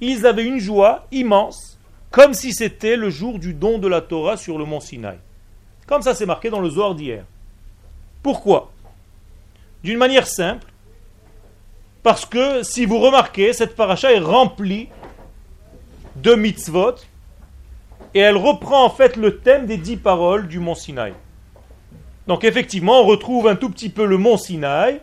[0.00, 1.76] ils avaient une joie immense,
[2.12, 5.18] comme si c'était le jour du don de la Torah sur le mont Sinaï.
[5.88, 7.24] Comme ça c'est marqué dans le Zohar d'hier.
[8.22, 8.70] Pourquoi?
[9.82, 10.68] D'une manière simple,
[12.04, 14.90] parce que si vous remarquez, cette paracha est remplie
[16.14, 16.94] de mitzvot
[18.14, 21.14] et elle reprend en fait le thème des dix paroles du mont Sinaï.
[22.26, 25.00] Donc effectivement, on retrouve un tout petit peu le mont Sinaï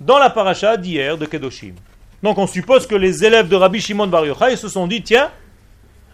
[0.00, 1.74] dans la paracha d'hier de Kedoshim.
[2.22, 5.30] Donc on suppose que les élèves de Rabbi Shimon Bar Yochai se sont dit, tiens,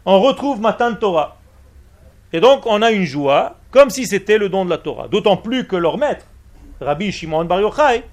[0.05, 1.39] on retrouve Matan Torah.
[2.33, 5.09] Et donc on a une joie, comme si c'était le don de la Torah.
[5.09, 6.27] D'autant plus que leur maître,
[6.81, 8.05] Rabbi Shimon Bar Yochai,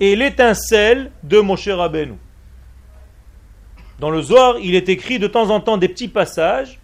[0.00, 2.14] est l'étincelle de Moshe Rabbeinu.
[3.98, 6.78] Dans le Zohar, il est écrit de temps en temps des petits passages,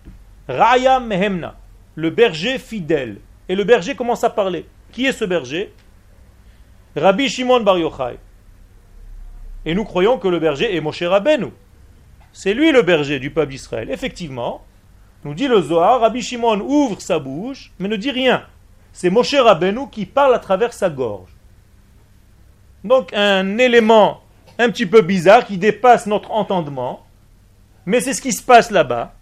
[0.49, 1.57] Raya Mehemna,
[1.95, 3.19] le berger fidèle.
[3.49, 4.67] Et le berger commence à parler.
[4.93, 5.73] Qui est ce berger?
[6.97, 8.19] Rabbi Shimon Bar Yochai.
[9.65, 11.49] Et nous croyons que le berger est Moshe Rabbeinu.
[12.33, 13.91] C'est lui le berger du peuple d'Israël.
[13.91, 14.63] Effectivement,
[15.25, 18.45] nous dit le Zohar, Rabbi Shimon ouvre sa bouche, mais ne dit rien.
[18.93, 21.31] C'est Moshe Rabbeinu qui parle à travers sa gorge.
[22.85, 24.21] Donc un élément
[24.59, 27.05] un petit peu bizarre qui dépasse notre entendement,
[27.87, 29.15] mais c'est ce qui se passe là-bas.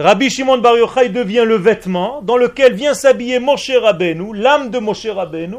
[0.00, 4.78] Rabbi Shimon Bar Yochai devient le vêtement dans lequel vient s'habiller Moshe Rabbeinu, l'âme de
[4.78, 5.58] Moshe Rabbeinu,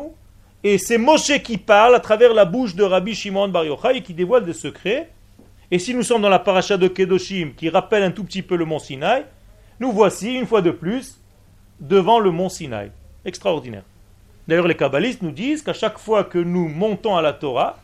[0.63, 4.15] et c'est Moshe qui parle à travers la bouche de Rabbi Shimon Bar Yochai qui
[4.15, 5.12] dévoile des secrets.
[5.69, 8.56] Et si nous sommes dans la paracha de Kedoshim qui rappelle un tout petit peu
[8.56, 9.25] le mont Sinaï,
[9.80, 11.19] nous voici une fois de plus
[11.80, 12.89] devant le mont Sinaï.
[13.23, 13.84] Extraordinaire.
[14.47, 17.77] D'ailleurs, les kabbalistes nous disent qu'à chaque fois que nous montons à la Torah,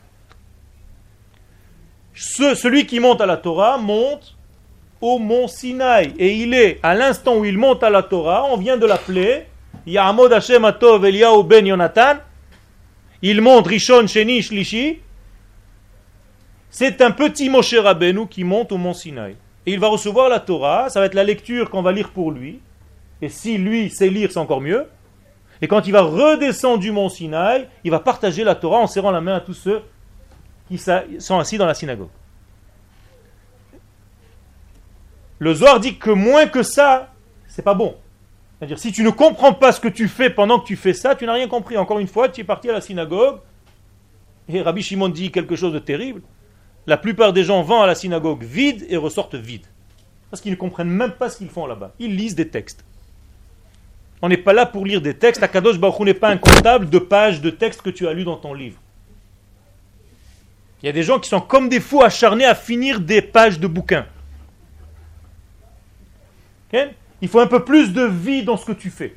[2.16, 4.37] celui qui monte à la Torah monte
[5.02, 6.14] au mont Sinaï.
[6.18, 9.46] Et il est, à l'instant où il monte à la Torah, on vient de l'appeler
[9.86, 12.16] Ya'amod Hashem Atov Eliyahu ben Yonatan,
[13.22, 15.00] il monte Rishon, Sheni.
[16.70, 19.36] C'est un petit Moshe Rabbeinu qui monte au mont Sinaï.
[19.66, 22.32] Et il va recevoir la Torah, ça va être la lecture qu'on va lire pour
[22.32, 22.60] lui.
[23.22, 24.86] Et si lui sait lire, c'est encore mieux.
[25.62, 29.12] Et quand il va redescendre du mont Sinaï, il va partager la Torah en serrant
[29.12, 29.82] la main à tous ceux
[30.68, 32.10] qui sont assis dans la synagogue.
[35.40, 37.14] Le Zohar dit que moins que ça,
[37.48, 37.96] c'est pas bon.
[38.58, 41.16] C'est-à-dire, si tu ne comprends pas ce que tu fais pendant que tu fais ça,
[41.16, 41.78] tu n'as rien compris.
[41.78, 43.40] Encore une fois, tu es parti à la synagogue,
[44.50, 46.22] et Rabbi Shimon dit quelque chose de terrible.
[46.88, 49.66] La plupart des gens vont à la synagogue vide et ressortent vides.
[50.32, 51.94] Parce qu'ils ne comprennent même pas ce qu'ils font là-bas.
[52.00, 52.84] Ils lisent des textes.
[54.22, 55.44] On n'est pas là pour lire des textes.
[55.44, 58.38] Akadosh Baruch n'est pas un comptable de pages de textes que tu as lus dans
[58.38, 58.78] ton livre.
[60.82, 63.60] Il y a des gens qui sont comme des fous acharnés à finir des pages
[63.60, 64.06] de bouquins.
[66.74, 69.16] Il faut un peu plus de vie dans ce que tu fais.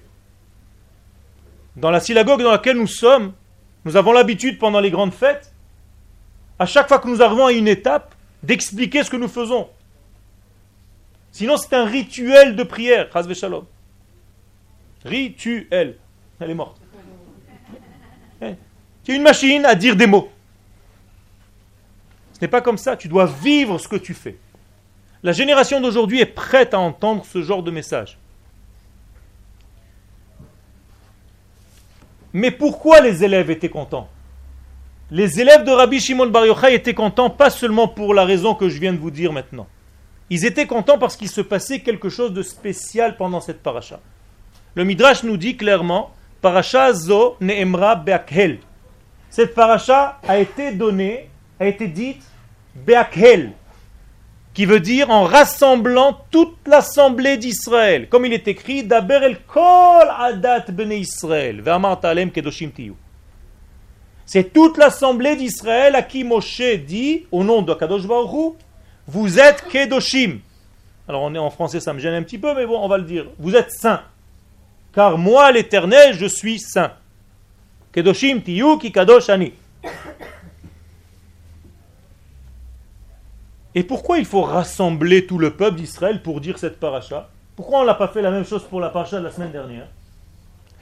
[1.76, 3.32] Dans la synagogue dans laquelle nous sommes,
[3.84, 5.52] nous avons l'habitude pendant les grandes fêtes,
[6.58, 9.68] à chaque fois que nous arrivons à une étape, d'expliquer ce que nous faisons.
[11.32, 13.08] Sinon, c'est un rituel de prière.
[13.34, 13.64] Shalom.
[15.04, 15.96] Rituel.
[16.40, 16.80] Elle est morte.
[19.04, 20.30] Tu es une machine à dire des mots.
[22.32, 22.96] Ce n'est pas comme ça.
[22.96, 24.38] Tu dois vivre ce que tu fais.
[25.22, 28.16] La génération d'aujourd'hui est prête à entendre ce genre de message.
[32.32, 34.08] Mais pourquoi les élèves étaient contents?
[35.10, 38.68] Les élèves de Rabbi Shimon Bar Yochai étaient contents pas seulement pour la raison que
[38.68, 39.66] je viens de vous dire maintenant.
[40.30, 43.98] Ils étaient contents parce qu'il se passait quelque chose de spécial pendant cette paracha.
[44.76, 48.60] Le Midrash nous dit clairement Paracha zo ne'emra be'akhel.
[49.28, 51.28] Cette paracha a été donnée,
[51.58, 52.22] a été dite
[52.76, 53.52] be'akhel,
[54.54, 58.08] qui veut dire en rassemblant toute l'assemblée d'Israël.
[58.08, 61.62] Comme il est écrit, Daber el kol adat bene Israël,
[62.34, 62.94] kedoshim tiyu.
[64.26, 68.54] C'est toute l'assemblée d'Israël à qui Moshe dit, au nom de Kadosh Baruch
[69.06, 70.38] vous êtes kedoshim.
[71.08, 72.98] Alors on est en français, ça me gêne un petit peu, mais bon, on va
[72.98, 73.26] le dire.
[73.38, 74.02] Vous êtes saints.
[74.94, 76.92] Car moi, l'Éternel, je suis saint.
[77.92, 79.52] Kedoshim tiyu ki kadosh ani.
[83.74, 87.30] Et pourquoi il faut rassembler tout le peuple d'Israël pour dire cette paracha?
[87.54, 89.86] Pourquoi on n'a pas fait la même chose pour la paracha de la semaine dernière?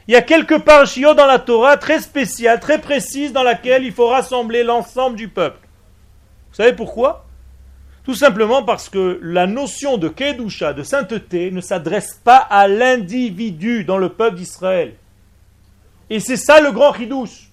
[0.06, 3.92] Il y a quelques parachiots dans la Torah très spéciales, très précises, dans laquelle il
[3.92, 5.68] faut rassembler l'ensemble du peuple.
[6.50, 7.26] Vous savez pourquoi?
[8.04, 13.84] Tout simplement parce que la notion de Kedusha, de sainteté, ne s'adresse pas à l'individu
[13.84, 14.94] dans le peuple d'Israël.
[16.08, 17.47] Et c'est ça le grand chidouche.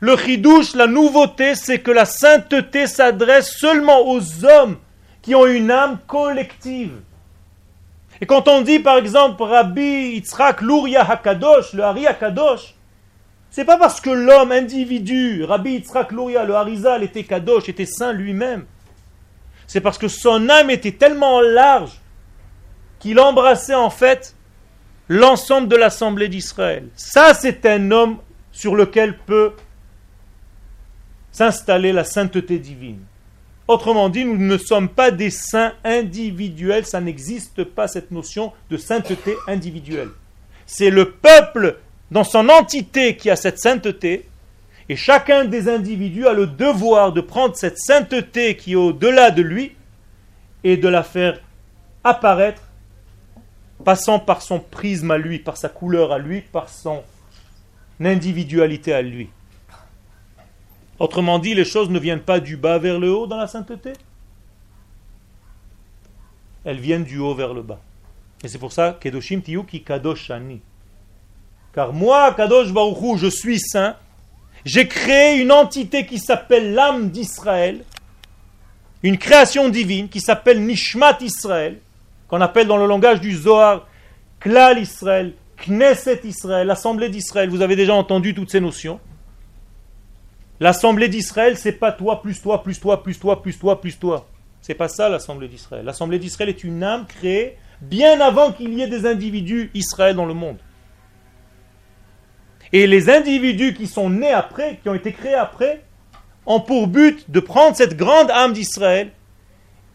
[0.00, 4.76] Le chidouche, la nouveauté, c'est que la sainteté s'adresse seulement aux hommes
[5.22, 6.92] qui ont une âme collective.
[8.20, 12.74] Et quand on dit par exemple Rabbi Yitzhak Luria Hakadosh, le Hari Hakadosh,
[13.50, 18.12] c'est pas parce que l'homme individu, Rabbi Yitzhak Luria, le Harizal, était Kadosh, était saint
[18.12, 18.66] lui-même.
[19.66, 21.92] C'est parce que son âme était tellement large
[22.98, 24.34] qu'il embrassait en fait
[25.08, 26.88] l'ensemble de l'assemblée d'Israël.
[26.94, 28.18] Ça, c'est un homme
[28.52, 29.52] sur lequel peut
[31.32, 33.00] s'installer la sainteté divine.
[33.68, 38.78] Autrement dit, nous ne sommes pas des saints individuels, ça n'existe pas cette notion de
[38.78, 40.08] sainteté individuelle.
[40.64, 41.78] C'est le peuple
[42.10, 44.26] dans son entité qui a cette sainteté,
[44.88, 49.42] et chacun des individus a le devoir de prendre cette sainteté qui est au-delà de
[49.42, 49.74] lui
[50.64, 51.38] et de la faire
[52.04, 52.62] apparaître,
[53.84, 57.02] passant par son prisme à lui, par sa couleur à lui, par son
[58.00, 59.28] individualité à lui.
[60.98, 63.92] Autrement dit, les choses ne viennent pas du bas vers le haut dans la sainteté.
[66.64, 67.80] Elles viennent du haut vers le bas.
[68.42, 70.30] Et c'est pour ça, Kedoshim Tiyuki Kadosh
[71.72, 73.96] Car moi, Kadosh Baruchu, je suis saint,
[74.64, 77.84] j'ai créé une entité qui s'appelle l'âme d'Israël,
[79.02, 81.78] une création divine qui s'appelle Nishmat Israël,
[82.28, 83.86] qu'on appelle dans le langage du Zohar
[84.40, 87.48] Klal Israël, Knesset Israël, l'Assemblée d'Israël.
[87.50, 89.00] Vous avez déjà entendu toutes ces notions.
[90.60, 94.26] L'Assemblée d'Israël, c'est pas toi plus toi plus toi plus toi plus toi plus toi.
[94.60, 95.84] C'est pas ça l'Assemblée d'Israël.
[95.84, 100.26] L'Assemblée d'Israël est une âme créée bien avant qu'il y ait des individus Israël dans
[100.26, 100.58] le monde.
[102.72, 105.84] Et les individus qui sont nés après, qui ont été créés après,
[106.44, 109.10] ont pour but de prendre cette grande âme d'Israël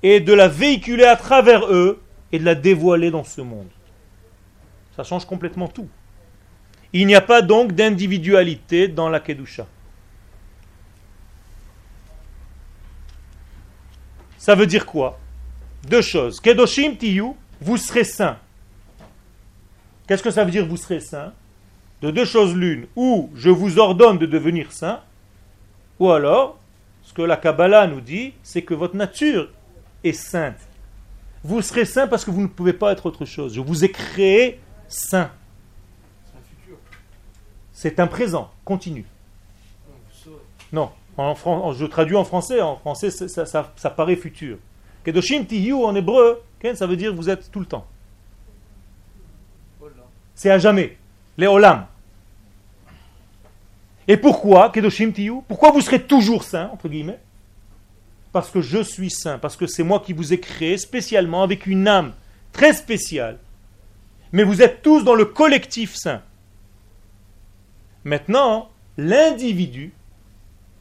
[0.02, 3.68] et de la véhiculer à travers eux et de la dévoiler dans ce monde.
[4.96, 5.90] Ça change complètement tout.
[6.94, 9.68] Il n'y a pas donc d'individualité dans la Kedusha.
[14.44, 15.18] Ça veut dire quoi?
[15.88, 16.42] Deux choses.
[16.42, 18.38] Kedoshim tiyu, vous serez saint.
[20.06, 21.32] Qu'est-ce que ça veut dire vous serez saint
[22.02, 25.00] de deux choses l'une, ou je vous ordonne de devenir saint,
[25.98, 26.60] ou alors,
[27.04, 29.50] ce que la Kabbalah nous dit, c'est que votre nature
[30.04, 30.60] est sainte.
[31.46, 33.54] Vous serez saint parce que vous ne pouvez pas être autre chose.
[33.54, 35.32] Je vous ai créé saint.
[37.72, 39.06] C'est un présent, continue.
[40.74, 44.58] Non, je traduis en français, en français ça, paraît futur.
[45.04, 46.42] Kedoshim tiyu en hébreu,
[46.76, 47.86] ça veut dire vous êtes tout le temps.
[50.36, 50.98] C'est à jamais.
[51.38, 51.86] Les olam.
[54.08, 57.20] Et pourquoi, Kedoshim Tiyu Pourquoi vous serez toujours saint, entre guillemets?
[58.32, 61.68] Parce que je suis saint, parce que c'est moi qui vous ai créé spécialement avec
[61.68, 62.14] une âme
[62.52, 63.38] très spéciale.
[64.32, 66.22] Mais vous êtes tous dans le collectif saint.
[68.04, 69.94] Maintenant, l'individu,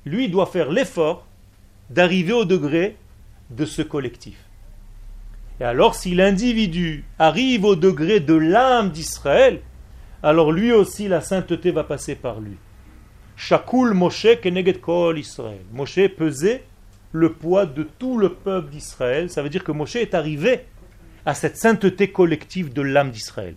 [0.04, 1.26] lui, doit faire l'effort
[1.90, 2.96] d'arriver au degré
[3.50, 4.36] de ce collectif.
[5.60, 9.60] Et alors, si l'individu arrive au degré de l'âme d'Israël,
[10.22, 12.56] alors lui aussi, la sainteté va passer par lui.
[13.36, 15.60] Shakul Moshe Keneget Kol Israël.
[15.72, 16.64] Moshe pesait
[17.12, 19.30] le poids de tout le peuple d'Israël.
[19.30, 20.64] Ça veut dire que Moshe est arrivé
[21.26, 23.54] à cette sainteté collective de l'âme d'Israël.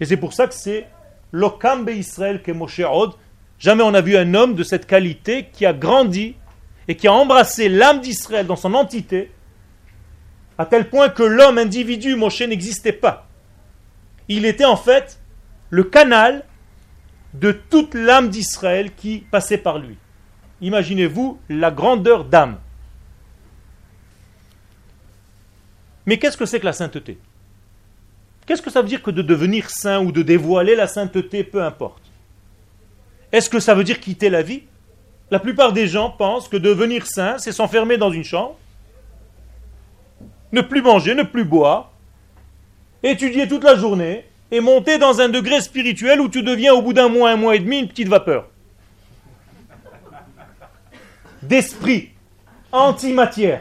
[0.00, 0.86] Et c'est pour ça que c'est
[1.32, 3.14] l'Okambe Israël que Moshe Od.
[3.58, 6.34] Jamais on a vu un homme de cette qualité qui a grandi
[6.88, 9.30] et qui a embrassé l'âme d'Israël dans son entité,
[10.58, 13.28] à tel point que l'homme individu, Moshe, n'existait pas.
[14.28, 15.20] Il était en fait
[15.70, 16.44] le canal
[17.34, 19.96] de toute l'âme d'Israël qui passait par lui.
[20.60, 22.58] Imaginez-vous la grandeur d'âme.
[26.06, 27.18] Mais qu'est-ce que c'est que la sainteté?
[28.46, 31.62] Qu'est-ce que ça veut dire que de devenir saint ou de dévoiler la sainteté, peu
[31.62, 32.05] importe?
[33.32, 34.62] Est-ce que ça veut dire quitter la vie?
[35.30, 38.56] La plupart des gens pensent que devenir saint, c'est s'enfermer dans une chambre,
[40.52, 41.90] ne plus manger, ne plus boire,
[43.02, 46.92] étudier toute la journée, et monter dans un degré spirituel où tu deviens au bout
[46.92, 48.48] d'un mois, un mois et demi, une petite vapeur.
[51.42, 52.10] D'esprit,
[52.70, 53.60] antimatière.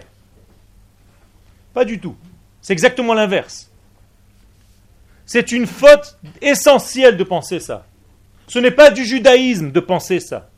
[1.73, 2.15] Pas du tout.
[2.61, 3.69] C'est exactement l'inverse.
[5.25, 7.85] C'est une faute essentielle de penser ça.
[8.47, 10.49] Ce n'est pas du judaïsme de penser ça.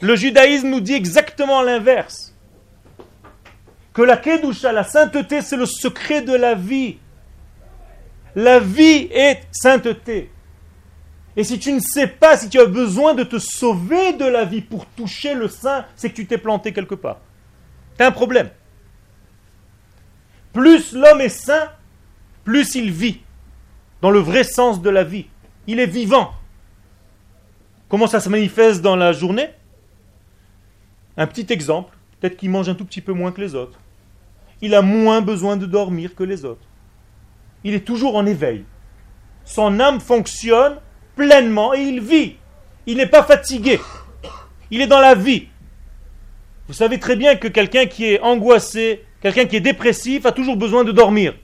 [0.00, 2.34] Le judaïsme nous dit exactement l'inverse.
[3.92, 6.98] Que la kedusha, la sainteté, c'est le secret de la vie.
[8.34, 10.30] La vie est sainteté.
[11.36, 14.44] Et si tu ne sais pas, si tu as besoin de te sauver de la
[14.44, 17.20] vie pour toucher le saint, c'est que tu t'es planté quelque part.
[17.96, 18.50] Tu as un problème.
[20.52, 21.70] Plus l'homme est sain,
[22.44, 23.20] plus il vit,
[24.00, 25.26] dans le vrai sens de la vie.
[25.66, 26.32] Il est vivant.
[27.88, 29.50] Comment ça se manifeste dans la journée?
[31.16, 33.78] Un petit exemple, peut-être qu'il mange un tout petit peu moins que les autres.
[34.60, 36.66] Il a moins besoin de dormir que les autres.
[37.62, 38.64] Il est toujours en éveil.
[39.44, 40.76] Son âme fonctionne
[41.16, 42.36] pleinement et il vit.
[42.86, 43.80] Il n'est pas fatigué.
[44.70, 45.48] Il est dans la vie.
[46.66, 50.56] Vous savez très bien que quelqu'un qui est angoissé, quelqu'un qui est dépressif a toujours
[50.56, 51.34] besoin de dormir.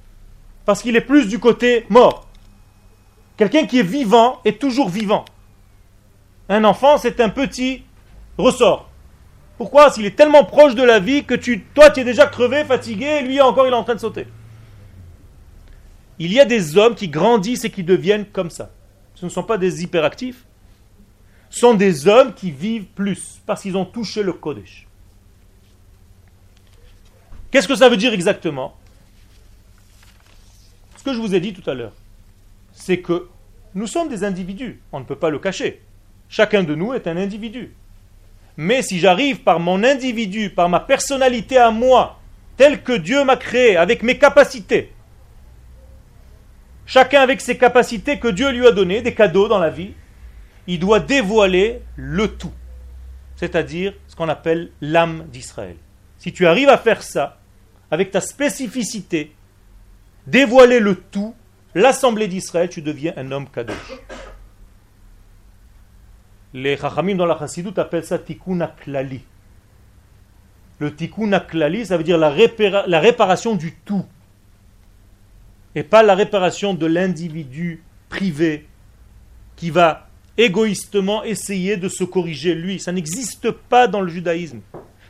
[0.64, 2.28] Parce qu'il est plus du côté mort.
[3.36, 5.24] Quelqu'un qui est vivant est toujours vivant.
[6.50, 7.84] Un enfant, c'est un petit
[8.36, 8.90] ressort.
[9.56, 9.90] Pourquoi?
[9.90, 13.06] S'il est tellement proche de la vie que tu, toi, tu es déjà crevé, fatigué,
[13.06, 14.26] et lui encore, il est en train de sauter.
[16.18, 18.70] Il y a des hommes qui grandissent et qui deviennent comme ça.
[19.14, 20.44] Ce ne sont pas des hyperactifs,
[21.50, 24.88] ce sont des hommes qui vivent plus parce qu'ils ont touché le Kodesh.
[27.50, 28.76] Qu'est-ce que ça veut dire exactement?
[30.96, 31.92] Ce que je vous ai dit tout à l'heure,
[32.72, 33.28] c'est que
[33.74, 35.82] nous sommes des individus, on ne peut pas le cacher.
[36.30, 37.74] Chacun de nous est un individu.
[38.56, 42.20] Mais si j'arrive par mon individu, par ma personnalité à moi,
[42.56, 44.92] telle que Dieu m'a créé, avec mes capacités,
[46.86, 49.92] chacun avec ses capacités que Dieu lui a données, des cadeaux dans la vie,
[50.68, 52.52] il doit dévoiler le tout,
[53.34, 55.76] c'est-à-dire ce qu'on appelle l'âme d'Israël.
[56.18, 57.38] Si tu arrives à faire ça,
[57.90, 59.32] avec ta spécificité,
[60.28, 61.34] dévoiler le tout,
[61.74, 63.74] l'assemblée d'Israël, tu deviens un homme kadosh.
[66.52, 69.20] Les chachamim dans la chassidut appellent ça tikkun klali.
[70.78, 72.34] Le tikkun klali, ça veut dire la,
[72.86, 74.04] la réparation du tout.
[75.74, 78.66] Et pas la réparation de l'individu privé
[79.54, 82.80] qui va égoïstement essayer de se corriger lui.
[82.80, 84.60] Ça n'existe pas dans le judaïsme.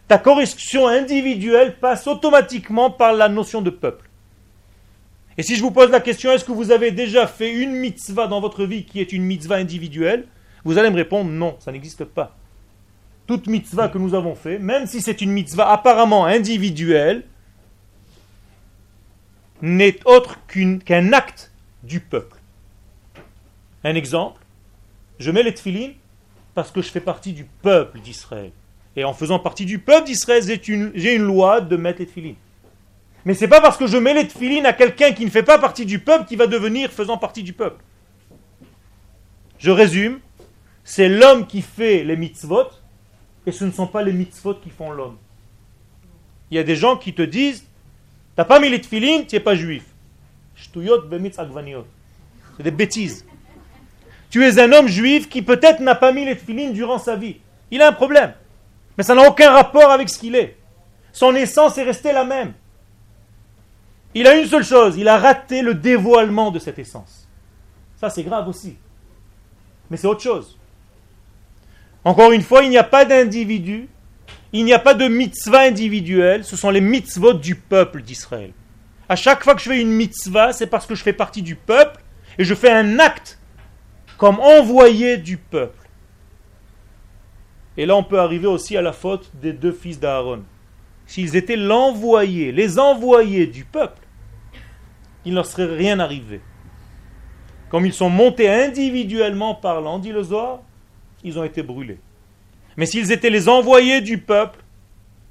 [0.09, 4.11] Ta correction individuelle passe automatiquement par la notion de peuple.
[5.39, 8.27] Et si je vous pose la question, est-ce que vous avez déjà fait une mitzvah
[8.27, 10.27] dans votre vie qui est une mitzvah individuelle?
[10.65, 12.37] Vous allez me répondre non, ça n'existe pas.
[13.27, 17.25] Toute mitzvah que nous avons fait, même si c'est une mitzvah apparemment individuelle,
[19.63, 21.53] n'est autre qu'un acte
[21.83, 22.37] du peuple.
[23.85, 24.43] Un exemple,
[25.19, 25.95] je mets les tefilines
[26.55, 28.53] parce que je fais partie du peuple d'Israël.
[28.97, 32.37] Et en faisant partie du peuple d'Israël, j'ai une, loi de mettre les tefilines.
[33.25, 35.59] Mais c'est pas parce que je mets les tefilines à quelqu'un qui ne fait pas
[35.59, 37.83] partie du peuple qui va devenir faisant partie du peuple.
[39.59, 40.21] Je résume,
[40.91, 42.67] c'est l'homme qui fait les mitzvot
[43.47, 45.19] et ce ne sont pas les mitzvot qui font l'homme.
[46.51, 47.65] Il y a des gens qui te disent
[48.35, 49.85] T'as pas mis les tefilines, tu n'es pas juif.
[50.57, 50.81] C'est
[52.65, 53.25] des bêtises.
[54.31, 57.37] Tu es un homme juif qui peut-être n'a pas mis les tefilines durant sa vie.
[57.71, 58.33] Il a un problème.
[58.99, 60.57] Mais ça n'a aucun rapport avec ce qu'il est.
[61.13, 62.53] Son essence est restée la même.
[64.15, 67.29] Il a une seule chose, il a raté le dévoilement de cette essence.
[68.01, 68.77] Ça, c'est grave aussi.
[69.89, 70.57] Mais c'est autre chose.
[72.05, 73.89] Encore une fois, il n'y a pas d'individu,
[74.53, 78.53] il n'y a pas de mitzvah individuelle, ce sont les mitzvot du peuple d'Israël.
[79.09, 81.57] À chaque fois que je fais une mitzvah, c'est parce que je fais partie du
[81.57, 82.01] peuple
[82.39, 83.39] et je fais un acte
[84.17, 85.89] comme envoyé du peuple.
[87.77, 90.43] Et là, on peut arriver aussi à la faute des deux fils d'Aaron.
[91.07, 94.07] S'ils étaient l'envoyé, les envoyés du peuple,
[95.25, 96.41] il ne leur serait rien arrivé.
[97.69, 100.23] Comme ils sont montés individuellement parlant, dit le
[101.25, 101.99] ils ont été brûlés.
[102.77, 104.59] Mais s'ils étaient les envoyés du peuple,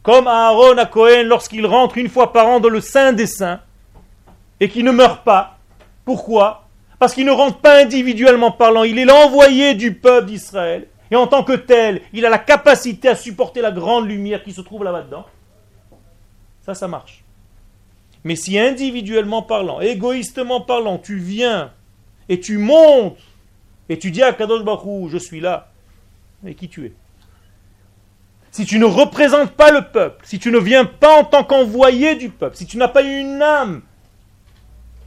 [0.04, 3.62] comme Aaron à Cohen lorsqu'il rentre une fois par an dans le Saint des Saints,
[4.60, 5.58] et qu'il ne meurt pas,
[6.06, 6.68] pourquoi?
[7.00, 10.88] Parce qu'il ne rentre pas individuellement parlant, il est l'envoyé du peuple d'Israël.
[11.12, 14.52] Et en tant que tel, il a la capacité à supporter la grande lumière qui
[14.52, 15.26] se trouve là-bas dedans.
[16.62, 17.24] Ça, ça marche.
[18.24, 21.72] Mais si individuellement parlant, égoïstement parlant, tu viens
[22.28, 23.18] et tu montes
[23.88, 25.72] et tu dis à Kadosh Baruch je suis là,
[26.46, 26.94] et qui tu es?
[28.52, 32.16] Si tu ne représentes pas le peuple, si tu ne viens pas en tant qu'envoyé
[32.16, 33.82] du peuple, si tu n'as pas une âme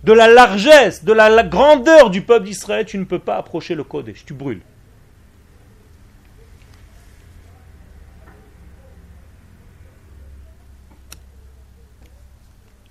[0.04, 3.84] de la largesse, de la, grandeur du peuple d'Israël, tu ne peux pas approcher le
[3.84, 4.62] Kodesh, tu brûles.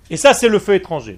[0.10, 1.16] Et ça, c'est le feu étranger.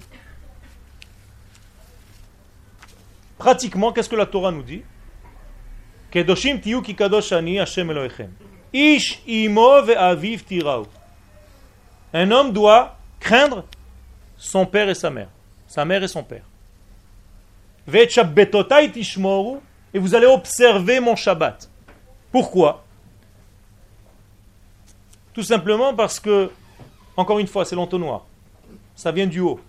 [3.38, 4.82] Pratiquement, qu'est-ce que la Torah nous dit?
[12.12, 13.64] Un homme doit craindre
[14.36, 15.28] son père et sa mère.
[15.66, 16.44] Sa mère et son père.
[18.92, 19.58] tishmoru.
[19.92, 21.68] Et vous allez observer mon Shabbat.
[22.30, 22.84] Pourquoi?
[25.32, 26.50] Tout simplement parce que,
[27.16, 28.24] encore une fois, c'est l'entonnoir.
[28.94, 29.60] ça vient du haut.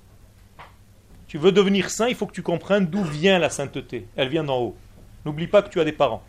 [1.28, 4.08] Tu veux devenir saint, il faut que tu comprennes d'où vient la sainteté.
[4.16, 4.78] Elle vient d'en haut.
[5.26, 6.24] N'oublie pas que tu as des parents.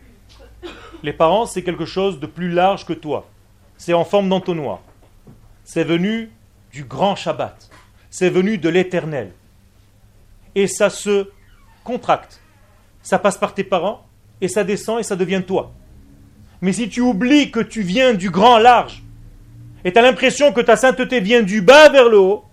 [1.03, 3.27] Les parents, c'est quelque chose de plus large que toi.
[3.77, 4.79] C'est en forme d'entonnoir.
[5.63, 6.31] C'est venu
[6.71, 7.69] du grand Shabbat.
[8.09, 9.31] C'est venu de l'éternel.
[10.55, 11.29] Et ça se
[11.83, 12.41] contracte.
[13.01, 14.05] Ça passe par tes parents,
[14.41, 15.71] et ça descend, et ça devient toi.
[16.61, 19.03] Mais si tu oublies que tu viens du grand large,
[19.85, 22.43] et tu as l'impression que ta sainteté vient du bas vers le haut,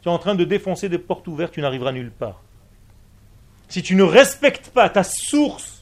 [0.00, 2.40] tu es en train de défoncer des portes ouvertes, tu n'arriveras nulle part.
[3.68, 5.75] Si tu ne respectes pas ta source,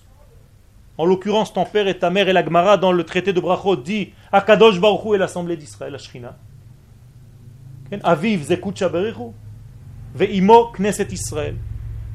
[0.97, 3.77] en l'occurrence ton père et ta mère et la Gemara dans le traité de Brachot
[3.77, 6.37] dit Akadosh Baruch et l'assemblée d'Israël, la Shrina.
[8.03, 8.85] Aviv zekut
[10.15, 11.57] ve'imo knesset Israël.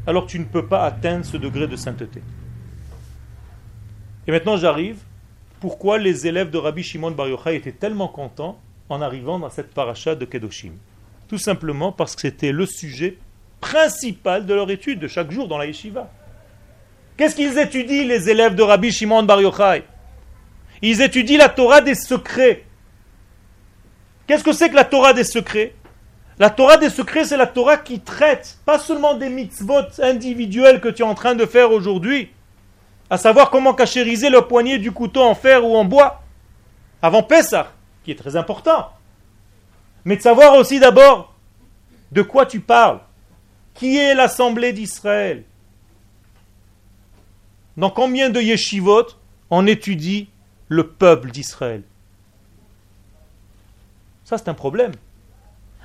[0.07, 2.21] Alors tu ne peux pas atteindre ce degré de sainteté.
[4.27, 4.97] Et maintenant j'arrive.
[5.59, 8.57] Pourquoi les élèves de Rabbi Shimon Bar Yochai étaient tellement contents
[8.88, 10.71] en arrivant dans cette paracha de Kedoshim?
[11.27, 13.17] Tout simplement parce que c'était le sujet
[13.59, 16.09] principal de leur étude de chaque jour dans la yeshiva.
[17.20, 19.84] Qu'est-ce qu'ils étudient, les élèves de Rabbi Shimon Bar Yochai?
[20.82, 22.63] Ils étudient la Torah des secrets.
[24.26, 25.74] Qu'est-ce que c'est que la Torah des secrets?
[26.38, 30.88] La Torah des secrets, c'est la Torah qui traite pas seulement des mitzvot individuels que
[30.88, 32.32] tu es en train de faire aujourd'hui,
[33.09, 36.22] à savoir comment cachériser le poignet du couteau en fer ou en bois,
[37.01, 37.74] avant Pessah,
[38.05, 38.91] qui est très important.
[40.05, 41.36] Mais de savoir aussi d'abord
[42.13, 43.01] de quoi tu parles.
[43.74, 45.43] Qui est l'assemblée d'Israël?
[47.80, 49.05] Dans combien de yeshivot
[49.49, 50.27] on étudie
[50.67, 51.84] le peuple d'Israël?
[54.25, 54.91] Ça, c'est un problème.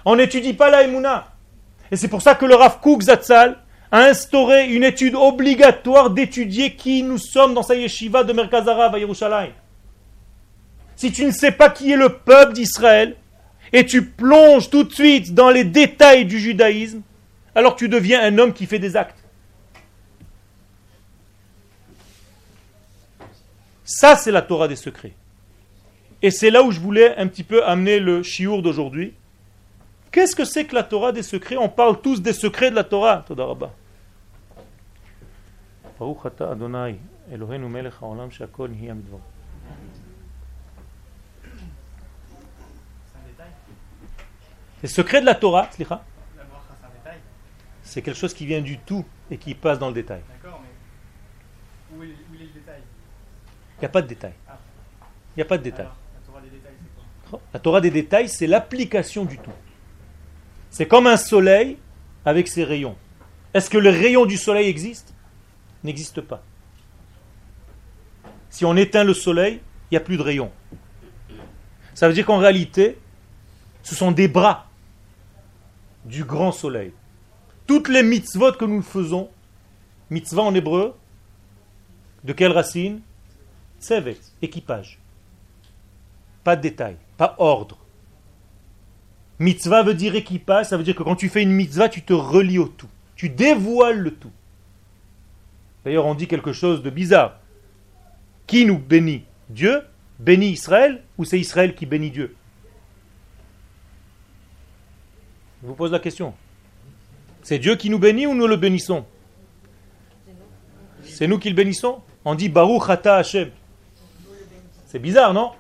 [0.05, 3.59] On n'étudie pas la Et c'est pour ça que le Rav Kook Zatzal
[3.92, 8.99] a instauré une étude obligatoire d'étudier qui nous sommes dans sa yeshiva de Merkazara à
[8.99, 9.53] Yerushalayim.
[10.97, 13.14] Si tu ne sais pas qui est le peuple d'Israël,
[13.72, 17.03] et tu plonges tout de suite dans les détails du judaïsme,
[17.55, 19.24] alors tu deviens un homme qui fait des actes.
[23.85, 25.14] Ça, c'est la Torah des secrets.
[26.22, 29.14] Et c'est là où je voulais un petit peu amener le chiour d'aujourd'hui.
[30.11, 31.57] Qu'est-ce que c'est que la Torah des secrets?
[31.57, 33.24] On parle tous des secrets de la Torah.
[44.82, 45.68] Les secrets de la Torah,
[47.82, 50.20] c'est quelque chose qui vient du tout et qui passe dans le détail.
[50.28, 52.82] D'accord, mais où est, le détail
[53.74, 54.32] Il n'y a pas de détail.
[54.49, 54.59] Ah.
[55.37, 55.87] Il n'y a pas de détail.
[55.87, 57.41] la Torah des détails, c'est quoi?
[57.53, 59.53] La Torah des détails, c'est l'application du tout.
[60.70, 61.76] C'est comme un soleil
[62.24, 62.97] avec ses rayons.
[63.53, 65.14] Est-ce que le rayon du soleil existe?
[65.85, 66.43] N'existe pas.
[68.51, 69.61] Si on éteint le soleil,
[69.91, 70.51] il n'y a plus de rayons.
[71.95, 72.99] Ça veut dire qu'en réalité,
[73.82, 74.66] ce sont des bras
[76.05, 76.93] du grand soleil.
[77.66, 79.30] Toutes les mitzvot que nous faisons,
[80.11, 80.97] mitzvah en hébreu,
[82.24, 83.01] de quelle racine?
[83.85, 84.99] Tsevet, équipage.
[86.43, 87.76] Pas de détail, pas ordre.
[89.39, 92.14] Mitzvah veut dire équipage, ça veut dire que quand tu fais une mitzvah, tu te
[92.14, 92.89] relis au tout.
[93.14, 94.30] Tu dévoiles le tout.
[95.85, 97.39] D'ailleurs, on dit quelque chose de bizarre.
[98.47, 99.24] Qui nous bénit?
[99.51, 99.82] Dieu?
[100.18, 101.03] Bénit Israël?
[101.18, 102.35] Ou c'est Israël qui bénit Dieu?
[105.62, 106.32] Je vous pose la question.
[107.43, 109.05] C'est Dieu qui nous bénit ou nous le bénissons?
[111.03, 112.01] C'est nous qui le bénissons?
[112.24, 113.51] On dit Baruch Ata Hashem.
[114.95, 115.51] C'est bizarre, non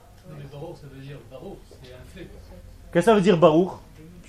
[2.92, 3.72] Qu'est-ce que ça veut dire Baruch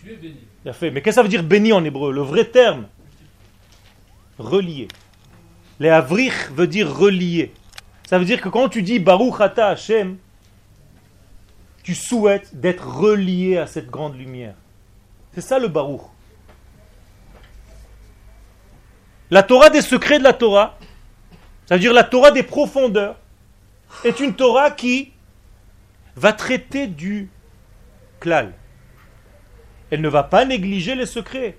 [0.01, 0.39] Tu es béni.
[0.73, 0.89] Fait.
[0.89, 2.87] Mais qu'est-ce que ça veut dire béni en hébreu Le vrai terme
[4.39, 4.87] Relié.
[5.79, 7.53] Les avrich veut dire relié.
[8.09, 10.17] Ça veut dire que quand tu dis Baruch Ata Hashem,
[11.83, 14.55] tu souhaites d'être relié à cette grande lumière.
[15.35, 16.01] C'est ça le Baruch.
[19.29, 20.79] La Torah des secrets de la Torah,
[21.67, 23.17] c'est-à-dire la Torah des profondeurs,
[24.03, 25.13] est une Torah qui
[26.15, 27.29] va traiter du
[28.19, 28.53] klal.
[29.91, 31.57] Elle ne va pas négliger les secrets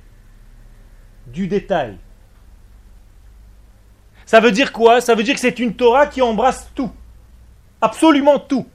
[1.27, 1.99] du détail.
[4.24, 5.01] Ça veut dire quoi?
[5.01, 6.91] Ça veut dire que c'est une Torah qui embrasse tout.
[7.81, 8.66] Absolument tout.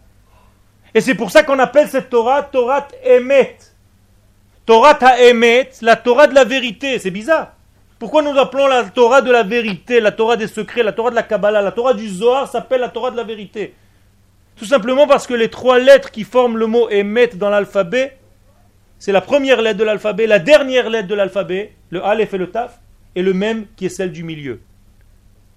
[0.93, 3.57] Et c'est pour ça qu'on appelle cette Torah Torah Emet.
[4.65, 6.99] Torah Emet, la Torah de la vérité.
[6.99, 7.53] C'est bizarre.
[8.01, 11.15] Pourquoi nous appelons la Torah de la vérité, la Torah des secrets, la Torah de
[11.15, 13.75] la Kabbalah, la Torah du Zohar s'appelle la Torah de la vérité
[14.55, 18.17] Tout simplement parce que les trois lettres qui forment le mot Emet dans l'alphabet,
[18.97, 22.49] c'est la première lettre de l'alphabet, la dernière lettre de l'alphabet, le Aleph et le
[22.49, 22.79] Taf,
[23.13, 24.61] et le même qui est celle du milieu.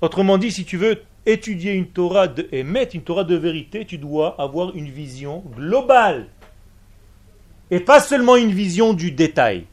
[0.02, 3.96] Autrement dit, si tu veux étudier une Torah de Emet, une Torah de vérité, tu
[3.96, 6.26] dois avoir une vision globale
[7.70, 9.64] et pas seulement une vision du détail.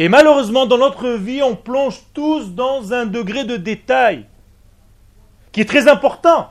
[0.00, 4.24] Et malheureusement, dans notre vie, on plonge tous dans un degré de détail
[5.52, 6.48] qui est très important,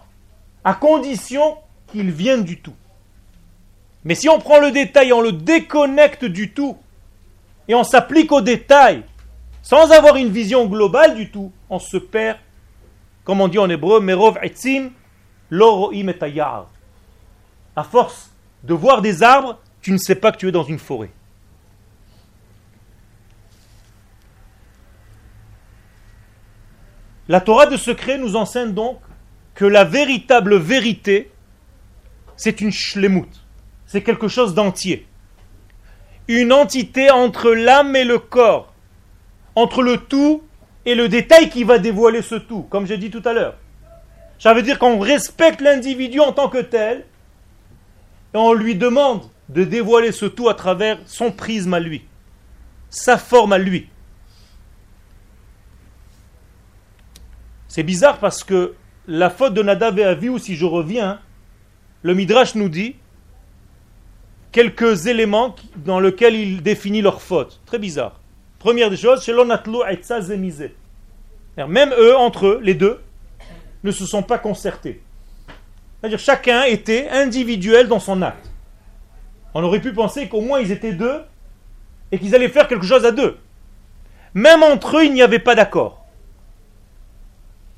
[0.63, 2.75] à condition qu'il vienne du tout.
[4.05, 6.77] Mais si on prend le détail, on le déconnecte du tout,
[7.67, 9.03] et on s'applique au détail,
[9.63, 12.37] sans avoir une vision globale du tout, on se perd,
[13.23, 14.91] comme on dit en hébreu, merov etzim,
[15.49, 16.39] loroim et
[17.75, 18.29] À force
[18.63, 21.09] de voir des arbres, tu ne sais pas que tu es dans une forêt.
[27.29, 28.97] La Torah de secret nous enseigne donc
[29.53, 31.29] que la véritable vérité,
[32.35, 33.29] c'est une shlemut,
[33.85, 35.05] c'est quelque chose d'entier.
[36.27, 38.73] Une entité entre l'âme et le corps,
[39.53, 40.41] entre le tout
[40.87, 43.57] et le détail qui va dévoiler ce tout, comme j'ai dit tout à l'heure.
[44.39, 47.05] Ça veut dire qu'on respecte l'individu en tant que tel,
[48.33, 52.05] et on lui demande de dévoiler ce tout à travers son prisme à lui,
[52.89, 53.87] sa forme à lui.
[57.69, 58.73] C'est bizarre parce que
[59.07, 61.19] la faute de Nadav et ou si je reviens,
[62.01, 62.95] le Midrash nous dit
[64.51, 67.61] quelques éléments dans lesquels il définit leur faute.
[67.67, 68.19] Très bizarre.
[68.57, 69.25] Première des choses,
[71.67, 72.99] même eux, entre eux, les deux,
[73.83, 75.01] ne se sont pas concertés.
[75.99, 78.51] C'est-à-dire chacun était individuel dans son acte.
[79.53, 81.21] On aurait pu penser qu'au moins ils étaient deux
[82.11, 83.37] et qu'ils allaient faire quelque chose à deux.
[84.33, 85.98] Même entre eux, il n'y avait pas d'accord.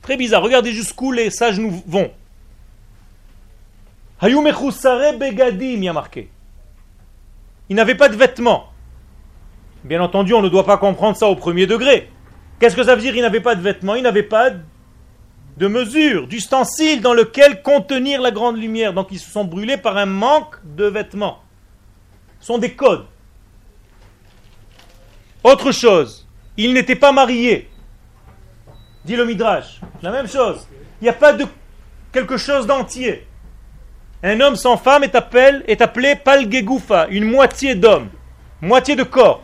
[0.01, 0.41] Très bizarre.
[0.41, 2.11] Regardez jusqu'où les sages nous vont.
[4.21, 6.29] begadim, il y a marqué.
[7.69, 8.67] Il n'avait pas de vêtements.
[9.83, 12.09] Bien entendu, on ne doit pas comprendre ça au premier degré.
[12.59, 14.51] Qu'est-ce que ça veut dire Il n'avait pas de vêtements, il n'avait pas
[15.57, 18.93] de mesure, d'ustensile dans lequel contenir la grande lumière.
[18.93, 21.39] Donc ils se sont brûlés par un manque de vêtements.
[22.39, 23.05] Ce sont des codes.
[25.43, 26.27] Autre chose,
[26.57, 27.70] ils n'étaient pas mariés.
[29.05, 29.81] Dit le Midrash.
[30.01, 30.67] La même chose.
[31.01, 31.45] Il n'y a pas de
[32.11, 33.27] quelque chose d'entier.
[34.23, 38.09] Un homme sans femme est, appelé, est appelé palgegoufa, une moitié d'homme,
[38.61, 39.43] moitié de corps.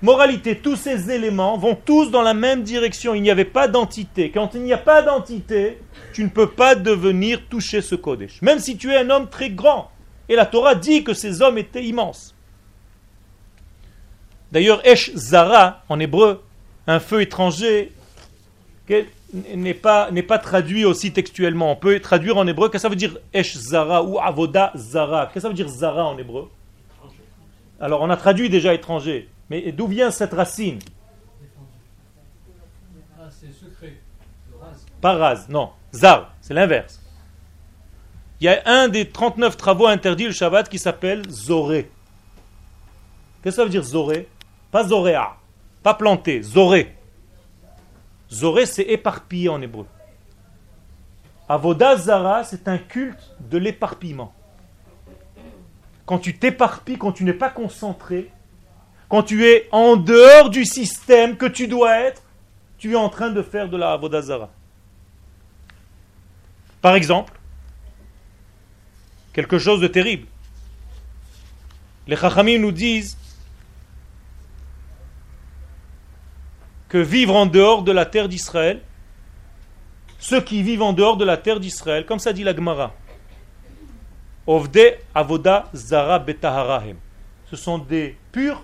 [0.00, 3.14] Moralité, tous ces éléments vont tous dans la même direction.
[3.14, 4.30] Il n'y avait pas d'entité.
[4.30, 5.78] Quand il n'y a pas d'entité,
[6.12, 8.42] tu ne peux pas devenir toucher ce Kodesh.
[8.42, 9.90] Même si tu es un homme très grand.
[10.28, 12.34] Et la Torah dit que ces hommes étaient immenses.
[14.50, 16.42] D'ailleurs, Esh Zara, en hébreu,
[16.86, 17.92] un feu étranger,
[19.54, 21.72] n'est pas, n'est pas traduit aussi textuellement.
[21.72, 25.26] On peut traduire en hébreu, qu'est-ce que ça veut dire Esh Zara ou Avoda Zara?
[25.26, 26.50] Qu'est-ce que ça veut dire Zara en hébreu?
[27.80, 30.78] Alors on a traduit déjà étranger, mais d'où vient cette racine?
[35.00, 35.70] Pas raz, non.
[35.92, 37.00] Zar, c'est l'inverse.
[38.40, 41.90] Il y a un des 39 travaux interdits le Shabbat qui s'appelle Zoré.
[43.42, 44.28] Qu'est-ce que ça veut dire Zoré?
[44.70, 45.36] Pas Zoréa,
[45.82, 46.94] pas planté, Zoré.
[48.32, 49.86] Zoré, c'est éparpillé en hébreu.
[51.48, 54.32] Avoda Zara, c'est un culte de l'éparpillement.
[56.06, 58.30] Quand tu t'éparpilles, quand tu n'es pas concentré,
[59.08, 62.22] quand tu es en dehors du système que tu dois être,
[62.78, 64.50] tu es en train de faire de la Zara.
[66.80, 67.38] Par exemple,
[69.34, 70.26] quelque chose de terrible.
[72.06, 73.16] Les Chachamim nous disent
[76.92, 78.82] que vivre en dehors de la terre d'Israël,
[80.18, 82.92] ceux qui vivent en dehors de la terre d'Israël, comme ça dit la Gemara,
[84.46, 86.98] Ovde Avoda Zara Betaharahem.
[87.46, 88.62] Ce sont des purs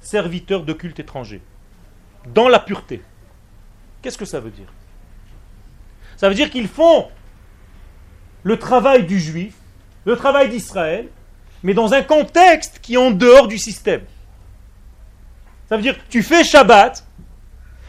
[0.00, 1.42] serviteurs de culte étranger,
[2.32, 3.02] dans la pureté.
[4.00, 4.72] Qu'est-ce que ça veut dire?
[6.18, 7.08] Ça veut dire qu'ils font
[8.44, 9.54] le travail du juif,
[10.04, 11.08] le travail d'Israël,
[11.64, 14.02] mais dans un contexte qui est en dehors du système.
[15.68, 17.09] Ça veut dire tu fais Shabbat,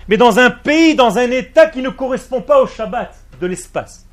[0.08, 4.06] mais dans un pays, dans un état qui ne correspond pas au Shabbat de l'espace.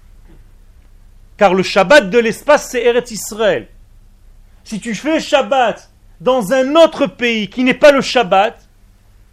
[1.37, 3.69] Car le Shabbat de l'espace, c'est Eretz Israël.
[4.65, 8.69] Si tu fais Shabbat dans un autre pays qui n'est pas le Shabbat,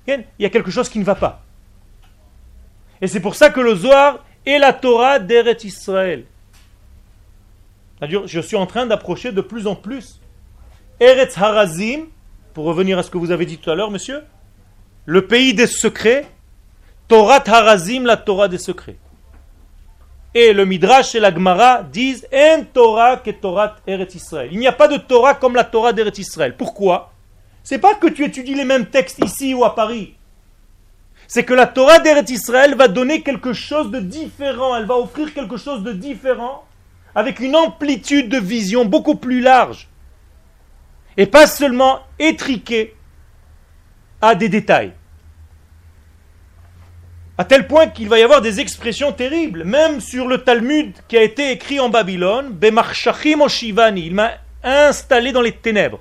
[0.08, 1.44] il y a quelque chose qui ne va pas.
[3.02, 6.26] Et c'est pour ça que le Zohar est la Torah d'Eretz Israël.
[8.02, 10.22] Je suis en train d'approcher de plus en plus
[11.00, 12.06] Eretz Harazim,
[12.54, 14.24] pour revenir à ce que vous avez dit tout à l'heure, monsieur,
[15.06, 16.26] le pays des secrets,
[17.08, 18.98] Torah Harazim, la Torah des secrets.
[20.34, 24.50] Et le Midrash et la Gemara disent En Torah que Torah Eretz Israël.
[24.52, 26.56] Il n'y a pas de Torah comme la Torah d'Eretz Israël.
[26.58, 27.14] Pourquoi?
[27.64, 30.16] C'est pas que tu étudies les mêmes textes ici ou à Paris.
[31.28, 34.76] C'est que la Torah d'Eretz Israël va donner quelque chose de différent.
[34.76, 36.66] Elle va offrir quelque chose de différent
[37.16, 39.88] avec une amplitude de vision beaucoup plus large.
[41.18, 42.94] et pas seulement étriqué
[44.22, 44.94] à des détails.
[47.38, 51.18] À tel point qu'il va y avoir des expressions terribles, même sur le Talmud qui
[51.18, 54.32] a été écrit en Babylone, Bemarshachim Oshivani, il m'a
[54.64, 56.00] installé dans les ténèbres.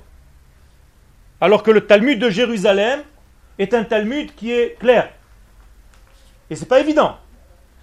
[1.41, 3.01] Alors que le Talmud de Jérusalem
[3.59, 5.09] est un Talmud qui est clair.
[6.49, 7.17] Et c'est pas évident.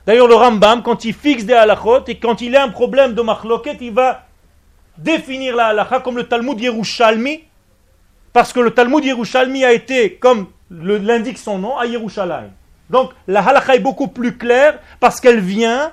[0.07, 3.21] D'ailleurs, le Rambam, quand il fixe des halachot et quand il a un problème de
[3.21, 4.27] machloket, il va
[4.97, 7.45] définir la halacha comme le Talmud Yerushalmi,
[8.33, 12.51] parce que le Talmud Yerushalmi a été, comme l'indique son nom, à Yerushalayim.
[12.93, 15.93] Donc la halakha est beaucoup plus claire parce qu'elle vient,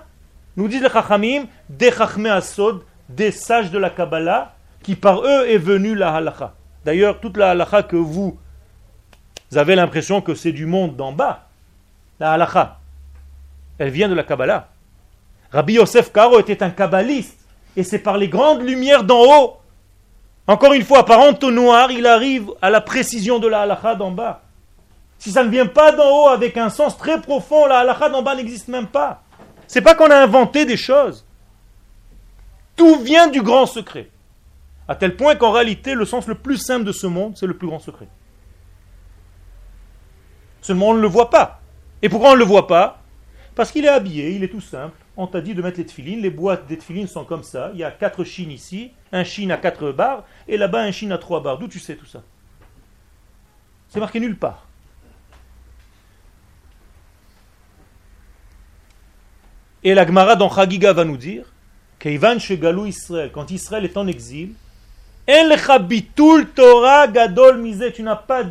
[0.58, 5.48] nous disent les chachamim, des chachmé asod, des sages de la Kabbalah, qui par eux
[5.48, 6.54] est venue la halakha.
[6.84, 8.38] D'ailleurs, toute la halakha que vous,
[9.56, 11.48] avez l'impression que c'est du monde d'en bas,
[12.20, 12.80] la halakha,
[13.78, 14.68] elle vient de la Kabbalah.
[15.52, 17.40] Rabbi Yosef Karo était un kabbaliste,
[17.78, 19.58] et c'est par les grandes lumières d'en haut.
[20.48, 24.42] Encore une fois, par entonnoir, il arrive à la précision de la halakha d'en bas.
[25.20, 28.24] Si ça ne vient pas d'en haut avec un sens très profond, la halakha d'en
[28.24, 29.22] bas n'existe même pas.
[29.68, 31.26] C'est pas qu'on a inventé des choses.
[32.78, 34.10] Tout vient du grand secret.
[34.88, 37.58] À tel point qu'en réalité, le sens le plus simple de ce monde, c'est le
[37.58, 38.08] plus grand secret.
[40.62, 41.60] Seulement, on ne le voit pas.
[42.02, 43.02] Et pourquoi on ne le voit pas?
[43.56, 44.96] Parce qu'il est habillé, il est tout simple.
[45.18, 46.22] On t'a dit de mettre les tefilines.
[46.22, 47.72] Les boîtes des tefilines sont comme ça.
[47.74, 51.12] Il y a quatre chines ici, un chine à quatre barres, et là-bas un chine
[51.12, 51.58] à trois barres.
[51.58, 52.24] D'où tu sais tout ça?
[53.90, 54.69] C'est marqué nulle part.
[59.84, 61.46] Et la Gemara dans Chagiga va nous dire
[62.06, 64.54] Israël, quand Israël est en exil,
[66.56, 67.62] Torah gadol
[67.94, 68.44] tu n'as pas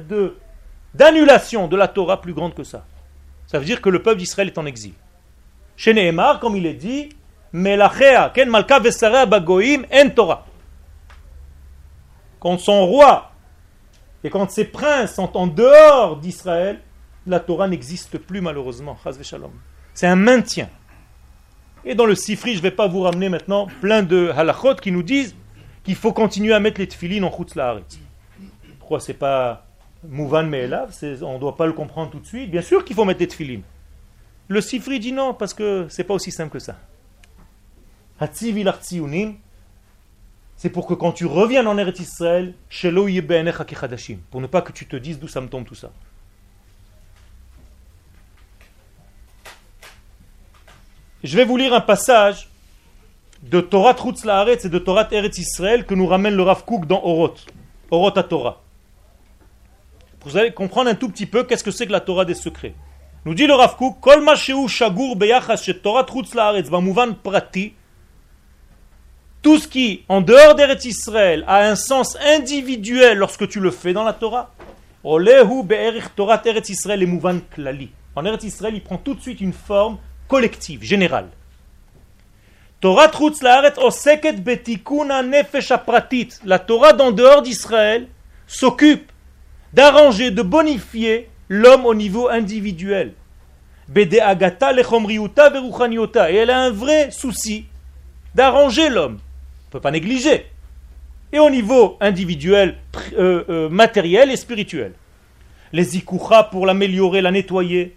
[0.94, 2.84] d'annulation de la Torah plus grande que ça.
[3.46, 4.92] Ça veut dire que le peuple d'Israël est en exil.
[5.76, 7.08] Chez Nehemar, comme il est dit,
[7.52, 8.80] Melachea, ken malka
[9.26, 10.46] bagoim, en Torah.
[12.40, 13.30] Quand son roi
[14.22, 16.80] et quand ses princes sont en dehors d'Israël,
[17.26, 18.96] la Torah n'existe plus malheureusement.
[19.94, 20.68] C'est un maintien.
[21.88, 24.92] Et dans le Sifri, je ne vais pas vous ramener maintenant plein de halachot qui
[24.92, 25.34] nous disent
[25.84, 27.54] qu'il faut continuer à mettre les tefilines en chutz
[28.78, 29.64] Pourquoi c'est pas
[30.06, 32.50] mouvan me'elav On ne doit pas le comprendre tout de suite.
[32.50, 33.62] Bien sûr qu'il faut mettre les tefilines.
[34.48, 36.76] Le Sifri dit non, parce que c'est pas aussi simple que ça.
[40.56, 42.52] C'est pour que quand tu reviens en Eretz Israël,
[44.30, 45.90] pour ne pas que tu te dises d'où ça me tombe tout ça.
[51.24, 52.48] Je vais vous lire un passage
[53.42, 56.86] de Torah Trutz Laaretz et de Torah Eretz Israël que nous ramène le Rav Kook
[56.86, 57.44] dans Oroth,
[57.90, 58.62] Oroth à Torah.
[60.24, 62.74] Vous allez comprendre un tout petit peu qu'est-ce que c'est que la Torah des secrets.
[63.24, 64.24] Nous dit le Rav Kook, Kol
[64.68, 65.16] shagur
[65.82, 66.70] Torah Trutz Laaretz
[67.20, 67.72] prati,
[69.42, 73.92] tout ce qui, en dehors d'Eretz Israël, a un sens individuel lorsque tu le fais
[73.92, 74.52] dans la Torah,
[75.02, 75.64] Olehu
[76.14, 77.90] Torah Eretz Israël mouvan klali.
[78.14, 79.98] En Eretz Israël, il prend tout de suite une forme
[80.28, 81.28] collective, générale.
[82.80, 83.10] Torah
[83.78, 86.28] oseket betikuna nefesh apratit.
[86.44, 88.06] La Torah d'en dehors d'Israël
[88.46, 89.10] s'occupe
[89.72, 93.14] d'arranger, de bonifier l'homme au niveau individuel.
[93.88, 95.50] Bede agata lechomriuta
[96.30, 97.64] Et elle a un vrai souci
[98.34, 99.18] d'arranger l'homme.
[99.18, 100.46] On ne peut pas négliger.
[101.32, 102.76] Et au niveau individuel,
[103.18, 104.92] euh, euh, matériel et spirituel.
[105.72, 107.96] Les ikucha pour l'améliorer, la nettoyer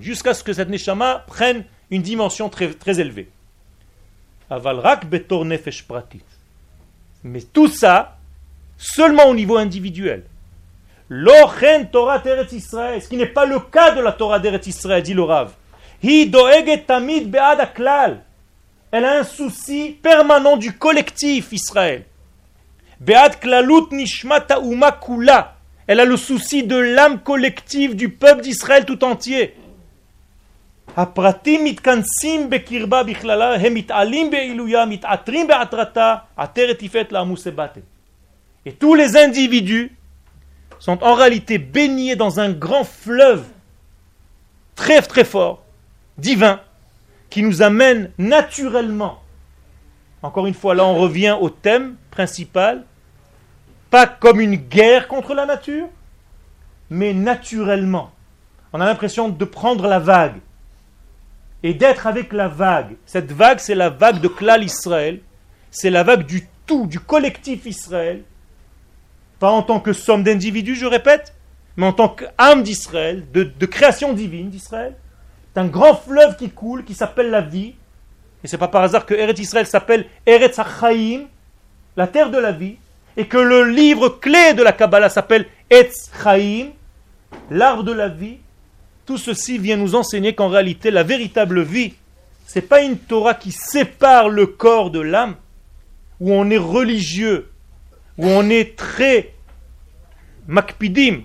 [0.00, 3.28] jusqu'à ce que cette neshama prenne une dimension très, très élevée.
[7.24, 8.16] Mais tout ça,
[8.76, 10.24] seulement au niveau individuel.
[11.92, 12.22] Torah
[12.52, 15.52] Israël, ce qui n'est pas le cas de la Torah d'Eretz Israël, dit le Rav.
[18.92, 22.04] Elle a un souci permanent du collectif Israël.
[23.00, 24.60] Be'ad klalut nishmata
[25.04, 25.55] kula.
[25.86, 29.54] Elle a le souci de l'âme collective du peuple d'Israël tout entier.
[38.64, 39.92] Et tous les individus
[40.78, 43.44] sont en réalité baignés dans un grand fleuve
[44.74, 45.62] très très fort,
[46.18, 46.60] divin,
[47.30, 49.22] qui nous amène naturellement.
[50.22, 52.84] Encore une fois, là on revient au thème principal
[53.96, 55.88] pas comme une guerre contre la nature,
[56.90, 58.10] mais naturellement.
[58.74, 60.36] On a l'impression de prendre la vague
[61.62, 62.96] et d'être avec la vague.
[63.06, 65.20] Cette vague, c'est la vague de Klal Israël,
[65.70, 68.22] c'est la vague du tout, du collectif Israël.
[69.38, 71.34] Pas en tant que somme d'individus, je répète,
[71.78, 74.94] mais en tant qu'âme d'Israël, de, création divine d'Israël.
[75.54, 77.74] C'est un grand fleuve qui coule, qui s'appelle la vie.
[78.44, 81.28] Et c'est pas par hasard que Eretz Israël s'appelle Eretz HaChaim,
[81.96, 82.76] la terre de la vie,
[83.16, 86.68] et que le livre clé de la Kabbalah s'appelle Etz Chaim,
[87.50, 88.38] l'arbre de la vie,
[89.06, 91.94] tout ceci vient nous enseigner qu'en réalité, la véritable vie,
[92.46, 95.36] ce n'est pas une Torah qui sépare le corps de l'âme,
[96.20, 97.50] où on est religieux,
[98.18, 99.32] où on est très
[100.46, 101.20] makpidim,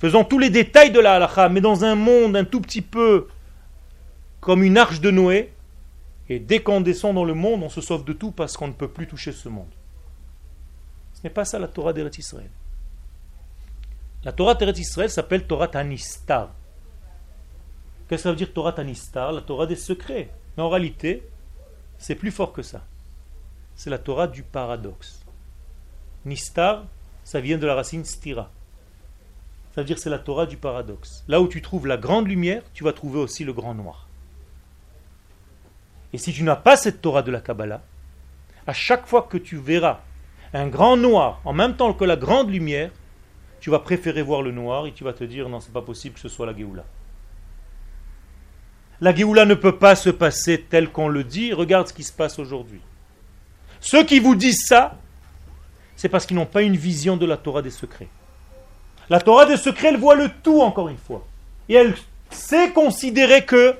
[0.00, 3.28] faisant tous les détails de la halakha, mais dans un monde un tout petit peu
[4.40, 5.50] comme une arche de Noé,
[6.28, 8.72] et dès qu'on descend dans le monde, on se sauve de tout parce qu'on ne
[8.72, 9.68] peut plus toucher ce monde.
[11.24, 12.50] N'est pas ça la Torah d'Eretz Israël.
[14.24, 16.50] La Torah d'Eretz Israël s'appelle Torah Tanistar.
[18.08, 19.32] Qu'est-ce que ça veut dire Torah Tanistar?
[19.32, 20.30] La Torah des secrets.
[20.56, 21.26] Mais en réalité,
[21.96, 22.84] c'est plus fort que ça.
[23.74, 25.24] C'est la Torah du paradoxe.
[26.26, 26.84] Nistar,
[27.24, 28.50] ça vient de la racine stira.
[29.74, 31.24] Ça veut dire c'est la Torah du paradoxe.
[31.26, 34.08] Là où tu trouves la grande lumière, tu vas trouver aussi le grand noir.
[36.12, 37.82] Et si tu n'as pas cette Torah de la Kabbalah,
[38.66, 40.00] à chaque fois que tu verras
[40.54, 42.90] un grand noir en même temps que la grande lumière,
[43.60, 46.14] tu vas préférer voir le noir et tu vas te dire non, c'est pas possible
[46.14, 46.84] que ce soit la Géoula.
[49.00, 51.52] La Géoula ne peut pas se passer tel qu'on le dit.
[51.52, 52.80] Regarde ce qui se passe aujourd'hui.
[53.80, 54.96] Ceux qui vous disent ça,
[55.96, 58.08] c'est parce qu'ils n'ont pas une vision de la Torah des secrets.
[59.10, 61.26] La Torah des secrets, elle voit le tout encore une fois.
[61.68, 61.94] Et elle
[62.30, 63.74] sait considérer que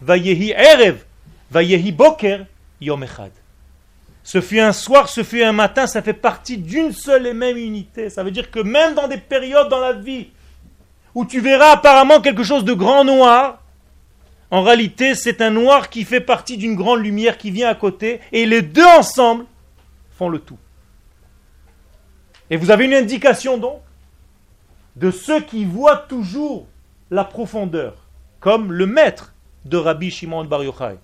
[0.00, 1.04] Vayehi Erev,
[1.50, 2.46] Vayehi Boker,
[2.80, 3.32] Yom Echad.
[4.30, 7.56] Ce fut un soir, ce fut un matin, ça fait partie d'une seule et même
[7.56, 8.10] unité.
[8.10, 10.28] Ça veut dire que même dans des périodes dans la vie
[11.16, 13.60] où tu verras apparemment quelque chose de grand noir,
[14.52, 18.20] en réalité c'est un noir qui fait partie d'une grande lumière qui vient à côté,
[18.30, 19.46] et les deux ensemble
[20.16, 20.58] font le tout.
[22.50, 23.80] Et vous avez une indication donc
[24.94, 26.68] de ceux qui voient toujours
[27.10, 28.06] la profondeur,
[28.38, 31.00] comme le maître de Rabbi Shimon Bar Yochai,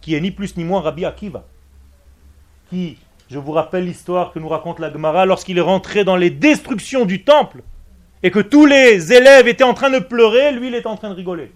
[0.00, 1.44] qui est ni plus ni moins Rabbi Akiva,
[2.72, 7.04] je vous rappelle l'histoire que nous raconte la Gemara, lorsqu'il est rentré dans les destructions
[7.04, 7.62] du temple,
[8.22, 11.10] et que tous les élèves étaient en train de pleurer, lui il est en train
[11.10, 11.52] de rigoler.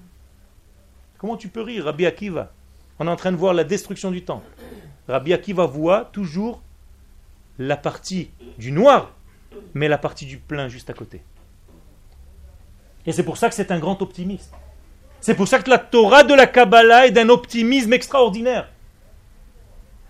[1.19, 2.53] Comment tu peux rire, Rabbi Akiva
[2.99, 4.47] On est en train de voir la destruction du temple.
[5.09, 6.63] Rabbi Akiva voit toujours
[7.59, 9.13] la partie du noir,
[9.75, 11.23] mais la partie du plein juste à côté.
[13.07, 14.53] Et c'est pour ça que c'est un grand optimiste.
[15.21, 18.69] C'est pour ça que la Torah de la Kabbalah est d'un optimisme extraordinaire.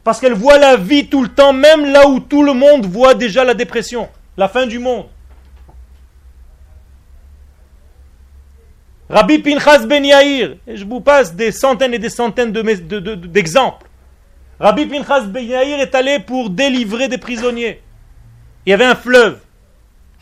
[0.04, 3.14] Parce qu'elle voit la vie tout le temps, même là où tout le monde voit
[3.14, 5.06] déjà la dépression, la fin du monde.
[9.08, 13.86] Rabbi Pinchas Ben Yair, et je vous passe des centaines et des centaines d'exemples.
[14.58, 17.80] De, Rabbi Pinchas Ben Yair est allé pour délivrer des prisonniers.
[18.66, 19.40] Il y avait un fleuve.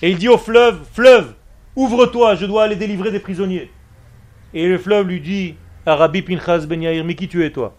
[0.00, 1.34] Et il dit au fleuve, fleuve,
[1.74, 3.70] ouvre-toi, je dois aller délivrer des prisonniers.
[4.54, 5.54] Et le fleuve lui dit
[5.86, 7.74] à Rabbi Pinchas Ben Yair, mais qui tu es toi?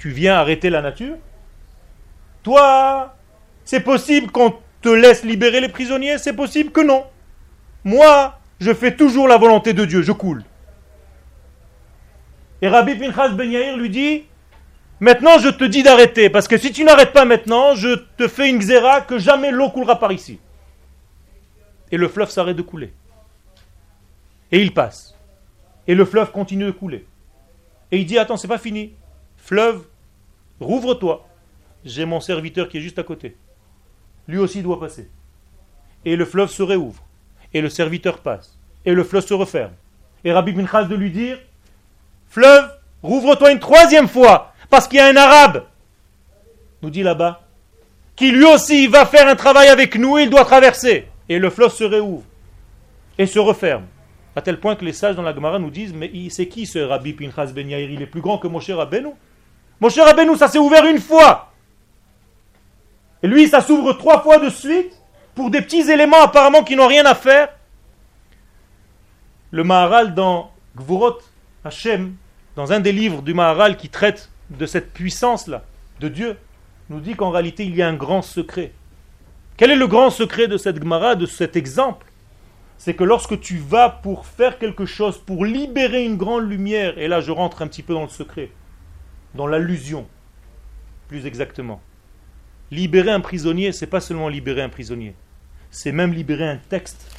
[0.00, 1.16] Tu viens arrêter la nature
[2.42, 3.14] Toi,
[3.64, 7.04] c'est possible qu'on te laisse libérer les prisonniers C'est possible que non.
[7.84, 10.42] Moi, je fais toujours la volonté de Dieu, je coule.
[12.62, 14.24] Et Rabbi Pinchas Ben Yair lui dit,
[14.98, 18.50] maintenant je te dis d'arrêter, parce que si tu n'arrêtes pas maintenant, je te fais
[18.50, 20.40] une xéra que jamais l'eau coulera par ici
[21.92, 22.92] et le fleuve s'arrête de couler.
[24.52, 25.14] Et il passe.
[25.86, 27.06] Et le fleuve continue de couler.
[27.90, 28.94] Et il dit, attends, c'est pas fini.
[29.36, 29.86] Fleuve,
[30.60, 31.26] rouvre-toi.
[31.84, 33.36] J'ai mon serviteur qui est juste à côté.
[34.28, 35.08] Lui aussi doit passer.
[36.04, 37.02] Et le fleuve se réouvre.
[37.52, 38.58] Et le serviteur passe.
[38.84, 39.72] Et le fleuve se referme.
[40.24, 41.38] Et Rabbi Pinchas de lui dire,
[42.28, 42.70] fleuve,
[43.02, 44.52] rouvre-toi une troisième fois.
[44.68, 45.64] Parce qu'il y a un arabe,
[46.82, 47.42] nous dit là-bas,
[48.14, 51.48] qui lui aussi va faire un travail avec nous et il doit traverser et le
[51.48, 52.24] fleuve se réouvre
[53.16, 53.86] et se referme.
[54.36, 56.78] À tel point que les sages dans la Gemara nous disent Mais c'est qui ce
[56.78, 57.90] Rabbi Pinchas Ben Yair?
[57.90, 59.10] Il est plus grand que Moshe Rabbeinu?
[59.80, 61.52] Moshe Rabbeinu, ça s'est ouvert une fois.
[63.22, 64.92] Et lui, ça s'ouvre trois fois de suite
[65.34, 67.48] pour des petits éléments apparemment qui n'ont rien à faire.
[69.50, 71.18] Le Maharal dans Gvurot
[71.64, 72.14] Hashem,
[72.56, 75.64] dans un des livres du Maharal qui traite de cette puissance-là,
[76.00, 76.36] de Dieu,
[76.88, 78.72] nous dit qu'en réalité il y a un grand secret.
[79.56, 82.06] Quel est le grand secret de cette Gemara, de cet exemple?
[82.78, 87.08] C'est que lorsque tu vas pour faire quelque chose, pour libérer une grande lumière, et
[87.08, 88.50] là je rentre un petit peu dans le secret,
[89.34, 90.06] dans l'allusion,
[91.08, 91.80] plus exactement.
[92.70, 95.14] Libérer un prisonnier, c'est pas seulement libérer un prisonnier,
[95.70, 97.16] c'est même libérer un texte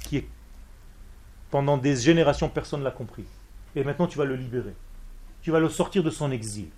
[0.00, 0.28] qui est
[1.50, 3.24] pendant des générations personne ne l'a compris.
[3.74, 4.74] Et maintenant tu vas le libérer.
[5.42, 6.68] Tu vas le sortir de son exil.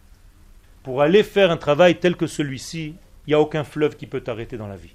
[0.83, 2.95] Pour aller faire un travail tel que celui-ci,
[3.27, 4.95] il n'y a aucun fleuve qui peut t'arrêter dans la vie.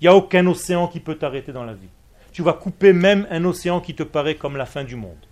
[0.00, 1.88] Il n'y a aucun océan qui peut t'arrêter dans la vie.
[2.32, 5.26] Tu vas couper même un océan qui te paraît comme la fin du monde.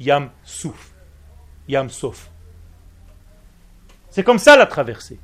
[0.00, 0.92] Yam souf.
[1.68, 2.30] Yam sauf.
[4.10, 5.18] C'est comme ça la traversée.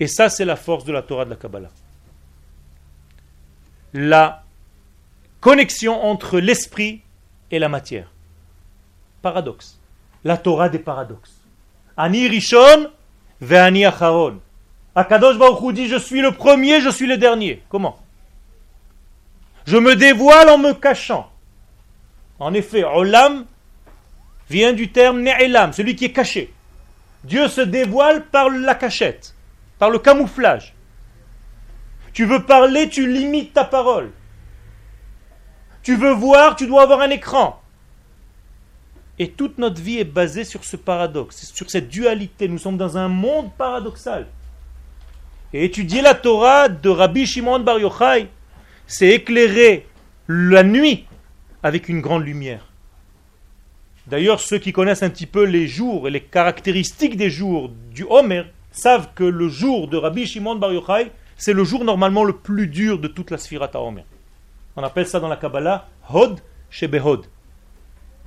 [0.00, 1.70] Et ça, c'est la force de la Torah de la Kabbalah.
[3.92, 4.44] La
[5.40, 7.02] connexion entre l'esprit
[7.50, 8.12] et la matière.
[9.22, 9.78] Paradoxe.
[10.24, 11.34] La Torah des paradoxes.
[11.96, 12.90] Ani Rishon,
[13.40, 14.40] Ve'ani Acharon.
[14.94, 17.62] Akadosh Baruch dit Je suis le premier, je suis le dernier.
[17.68, 17.98] Comment?
[19.66, 21.30] Je me dévoile en me cachant.
[22.38, 23.44] En effet, Olam
[24.48, 26.52] vient du terme Ne'elam, celui qui est caché.
[27.24, 29.34] Dieu se dévoile par la cachette,
[29.78, 30.74] par le camouflage.
[32.12, 34.10] Tu veux parler, tu limites ta parole.
[35.82, 37.62] Tu veux voir, tu dois avoir un écran.
[39.18, 42.46] Et toute notre vie est basée sur ce paradoxe, sur cette dualité.
[42.46, 44.26] Nous sommes dans un monde paradoxal.
[45.52, 48.28] Et étudier la Torah de Rabbi Shimon Bar Yochai,
[48.86, 49.86] c'est éclairer
[50.28, 51.06] la nuit
[51.62, 52.67] avec une grande lumière.
[54.08, 58.06] D'ailleurs, ceux qui connaissent un petit peu les jours et les caractéristiques des jours du
[58.08, 62.32] Homer savent que le jour de Rabbi Shimon Bar Yochai, c'est le jour normalement le
[62.32, 64.04] plus dur de toute la Sphirata Homer.
[64.76, 66.40] On appelle ça dans la Kabbalah Hod
[66.70, 67.26] Shebehod.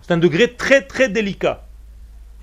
[0.04, 1.66] C'est un degré très très délicat.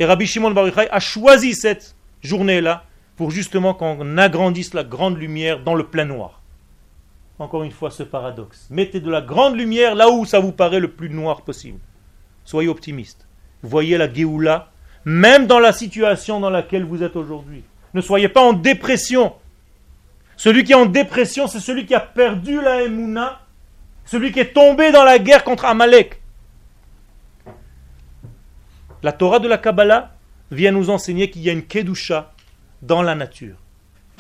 [0.01, 5.16] Et Rabbi Shimon Bar Yochai a choisi cette journée-là pour justement qu'on agrandisse la grande
[5.16, 6.43] lumière dans le plein noir.
[7.39, 8.66] Encore une fois, ce paradoxe.
[8.68, 11.78] Mettez de la grande lumière là où ça vous paraît le plus noir possible.
[12.45, 13.28] Soyez optimiste.
[13.63, 14.71] Voyez la Géoula,
[15.05, 17.65] même dans la situation dans laquelle vous êtes aujourd'hui.
[17.95, 19.35] Ne soyez pas en dépression.
[20.37, 23.41] Celui qui est en dépression, c'est celui qui a perdu la Emouna,
[24.05, 26.21] celui qui est tombé dans la guerre contre Amalek.
[29.03, 30.13] La Torah de la Kabbalah
[30.51, 32.33] vient nous enseigner qu'il y a une Kedusha
[32.83, 33.57] dans la nature.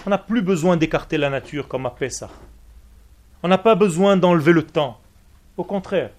[0.06, 2.30] On n'a plus besoin d'écarter la nature comme à Pessah.
[3.42, 5.00] On n'a pas besoin d'enlever le temps.
[5.56, 6.10] Au contraire,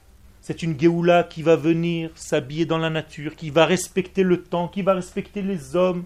[0.49, 4.67] c'est une Géoula qui va venir s'habiller dans la nature, qui va respecter le temps,
[4.67, 6.05] qui va respecter les hommes,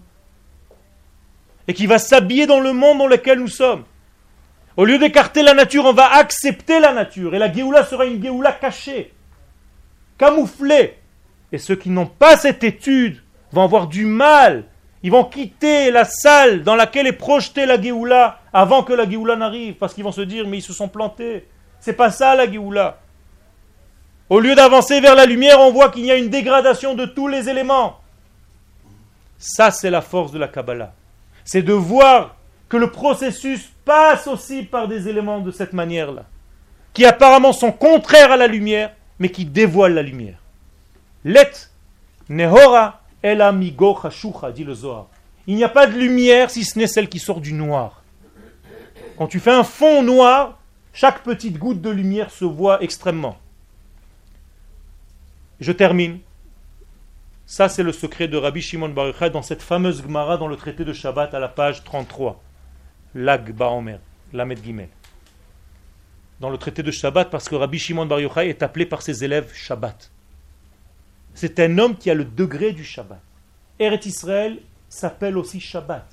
[1.66, 3.84] et qui va s'habiller dans le monde dans lequel nous sommes.
[4.76, 8.22] Au lieu d'écarter la nature, on va accepter la nature, et la Géoula sera une
[8.22, 9.14] Géoula cachée,
[10.18, 10.98] camouflée.
[11.50, 14.64] Et ceux qui n'ont pas cette étude vont avoir du mal
[15.02, 19.36] ils vont quitter la salle dans laquelle est projetée la Géoula avant que la Géoula
[19.36, 21.48] n'arrive, parce qu'ils vont se dire, mais ils se sont plantés.
[21.80, 23.00] C'est pas ça la Géoula.
[24.30, 27.28] Au lieu d'avancer vers la lumière, on voit qu'il y a une dégradation de tous
[27.28, 28.00] les éléments.
[29.38, 30.94] Ça, c'est la force de la Kabbalah.
[31.44, 32.36] C'est de voir
[32.70, 36.24] que le processus passe aussi par des éléments de cette manière-là,
[36.94, 40.38] qui apparemment sont contraires à la lumière, mais qui dévoilent la lumière.
[41.24, 41.52] Let
[42.28, 43.98] nehora El amigo
[44.54, 45.06] dit le Zohar.
[45.46, 48.02] Il n'y a pas de lumière si ce n'est celle qui sort du noir.
[49.16, 50.58] Quand tu fais un fond noir,
[50.92, 53.36] chaque petite goutte de lumière se voit extrêmement.
[55.60, 56.18] Je termine.
[57.46, 60.56] Ça, c'est le secret de Rabbi Shimon Bar Yochai dans cette fameuse Gemara dans le
[60.56, 62.42] traité de Shabbat à la page 33.
[63.14, 63.98] Lag Baomer,
[64.32, 64.88] Lamed Gimel.
[66.40, 69.22] Dans le traité de Shabbat, parce que Rabbi Shimon Bar Yochai est appelé par ses
[69.22, 70.10] élèves Shabbat.
[71.34, 73.20] C'est un homme qui a le degré du Shabbat.
[73.78, 76.06] Eret Israël s'appelle aussi Shabbat.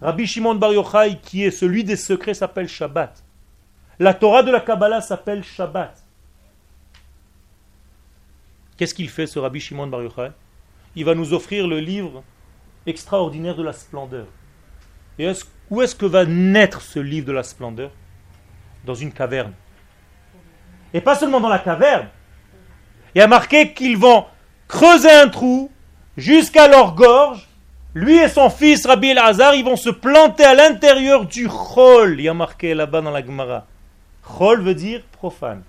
[0.00, 3.22] Rabbi Shimon Bar Yochai, qui est celui des secrets, s'appelle Shabbat.
[3.98, 6.05] La Torah de la Kabbalah s'appelle Shabbat.
[8.76, 10.32] Qu'est-ce qu'il fait ce Rabbi Shimon Bar Yochai?
[10.94, 12.22] Il va nous offrir le livre
[12.86, 14.26] extraordinaire de la splendeur.
[15.18, 15.30] Et
[15.70, 17.90] où est-ce que va naître ce livre de la splendeur?
[18.84, 19.52] Dans une caverne.
[20.92, 22.08] Et pas seulement dans la caverne.
[23.14, 24.26] Il y a marqué qu'ils vont
[24.68, 25.70] creuser un trou
[26.16, 27.48] jusqu'à leur gorge.
[27.94, 32.16] Lui et son fils Rabbi El-Hazar, ils vont se planter à l'intérieur du chol.
[32.18, 33.66] Il y a marqué là-bas dans la Gemara.
[34.22, 35.62] Chol veut dire profane.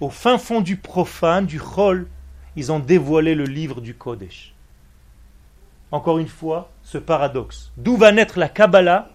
[0.00, 2.06] Au fin fond du profane, du chol,
[2.56, 4.54] ils ont dévoilé le livre du Kodesh.
[5.90, 7.72] Encore une fois, ce paradoxe.
[7.76, 9.10] D'où va naître la Kabbalah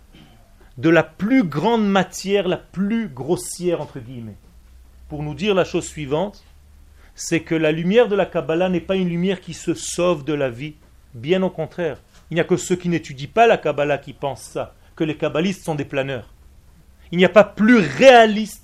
[0.78, 4.38] de la plus grande matière, la plus grossière, entre guillemets.
[5.08, 6.44] Pour nous dire la chose suivante,
[7.16, 10.34] c'est que la lumière de la Kabbalah n'est pas une lumière qui se sauve de
[10.34, 10.74] la vie.
[11.14, 12.00] Bien au contraire.
[12.32, 15.16] Il n'y a que ceux qui n'étudient pas la Kabbalah qui pensent ça, que les
[15.16, 16.34] kabbalistes sont des planeurs.
[17.12, 18.63] Il n'y a pas plus réaliste,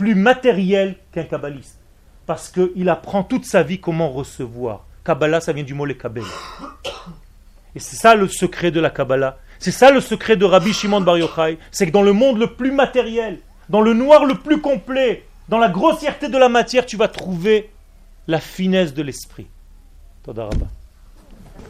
[0.00, 1.78] plus matériel qu'un kabbaliste.
[2.24, 4.86] Parce qu'il apprend toute sa vie comment recevoir.
[5.04, 5.98] Kabbalah, ça vient du mot les
[7.74, 9.36] Et c'est ça le secret de la Kabbalah.
[9.58, 11.58] C'est ça le secret de Rabbi Shimon Bar Yochai.
[11.70, 15.58] C'est que dans le monde le plus matériel, dans le noir le plus complet, dans
[15.58, 17.70] la grossièreté de la matière, tu vas trouver
[18.26, 19.48] la finesse de l'esprit.
[20.22, 20.79] Todarabah.